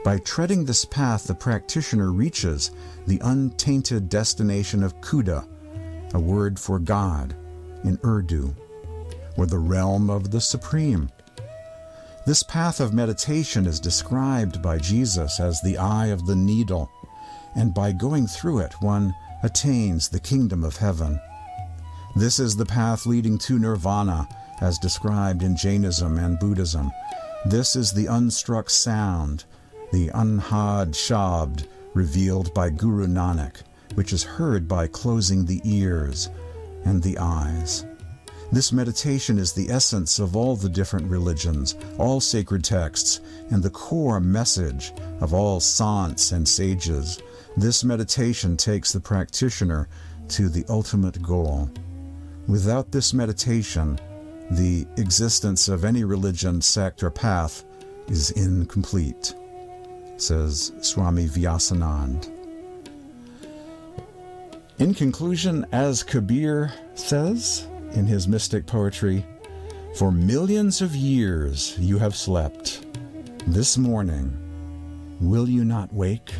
By 0.03 0.17
treading 0.17 0.65
this 0.65 0.83
path, 0.83 1.25
the 1.25 1.35
practitioner 1.35 2.11
reaches 2.11 2.71
the 3.07 3.19
untainted 3.23 4.09
destination 4.09 4.83
of 4.83 4.99
Khuda, 4.99 5.47
a 6.13 6.19
word 6.19 6.59
for 6.59 6.79
God 6.79 7.35
in 7.83 7.99
Urdu, 8.03 8.55
or 9.37 9.45
the 9.45 9.59
realm 9.59 10.09
of 10.09 10.31
the 10.31 10.41
Supreme. 10.41 11.09
This 12.25 12.43
path 12.43 12.79
of 12.79 12.93
meditation 12.93 13.65
is 13.65 13.79
described 13.79 14.61
by 14.61 14.77
Jesus 14.77 15.39
as 15.39 15.61
the 15.61 15.77
eye 15.77 16.07
of 16.07 16.25
the 16.25 16.35
needle, 16.35 16.89
and 17.55 17.73
by 17.73 17.91
going 17.91 18.27
through 18.27 18.59
it, 18.59 18.73
one 18.81 19.15
attains 19.43 20.09
the 20.09 20.19
kingdom 20.19 20.63
of 20.63 20.77
heaven. 20.77 21.19
This 22.15 22.39
is 22.39 22.57
the 22.57 22.65
path 22.65 23.05
leading 23.05 23.37
to 23.39 23.57
nirvana, 23.57 24.27
as 24.59 24.77
described 24.77 25.43
in 25.43 25.55
Jainism 25.55 26.17
and 26.17 26.37
Buddhism. 26.37 26.91
This 27.45 27.75
is 27.75 27.93
the 27.93 28.05
unstruck 28.05 28.69
sound, 28.69 29.45
the 29.93 30.09
anhad 30.09 30.91
shabd 30.91 31.67
revealed 31.93 32.53
by 32.53 32.69
Guru 32.69 33.07
Nanak, 33.07 33.61
which 33.95 34.11
is 34.11 34.23
heard 34.23 34.67
by 34.67 34.87
closing 34.87 35.45
the 35.45 35.61
ears 35.63 36.29
and 36.83 37.01
the 37.01 37.17
eyes. 37.17 37.85
This 38.51 38.73
meditation 38.73 39.37
is 39.39 39.53
the 39.53 39.69
essence 39.69 40.19
of 40.19 40.35
all 40.35 40.57
the 40.57 40.69
different 40.69 41.09
religions, 41.09 41.75
all 41.97 42.19
sacred 42.19 42.65
texts, 42.65 43.21
and 43.49 43.63
the 43.63 43.69
core 43.69 44.19
message 44.19 44.91
of 45.21 45.33
all 45.33 45.61
saints 45.61 46.33
and 46.33 46.45
sages. 46.45 47.21
This 47.55 47.85
meditation 47.85 48.57
takes 48.57 48.91
the 48.91 48.99
practitioner 48.99 49.87
to 50.27 50.49
the 50.49 50.65
ultimate 50.67 51.21
goal. 51.21 51.69
Without 52.51 52.91
this 52.91 53.13
meditation, 53.13 53.97
the 54.49 54.85
existence 54.97 55.69
of 55.69 55.85
any 55.85 56.03
religion, 56.03 56.59
sect, 56.59 57.01
or 57.01 57.09
path 57.09 57.63
is 58.09 58.31
incomplete, 58.31 59.33
says 60.17 60.73
Swami 60.81 61.27
Vyasanand. 61.27 62.29
In 64.79 64.93
conclusion, 64.93 65.65
as 65.71 66.03
Kabir 66.03 66.73
says 66.93 67.69
in 67.93 68.05
his 68.05 68.27
mystic 68.27 68.67
poetry, 68.67 69.25
for 69.95 70.11
millions 70.11 70.81
of 70.81 70.93
years 70.93 71.77
you 71.79 71.99
have 71.99 72.17
slept. 72.17 72.85
This 73.47 73.77
morning, 73.77 75.17
will 75.21 75.47
you 75.47 75.63
not 75.63 75.93
wake? 75.93 76.33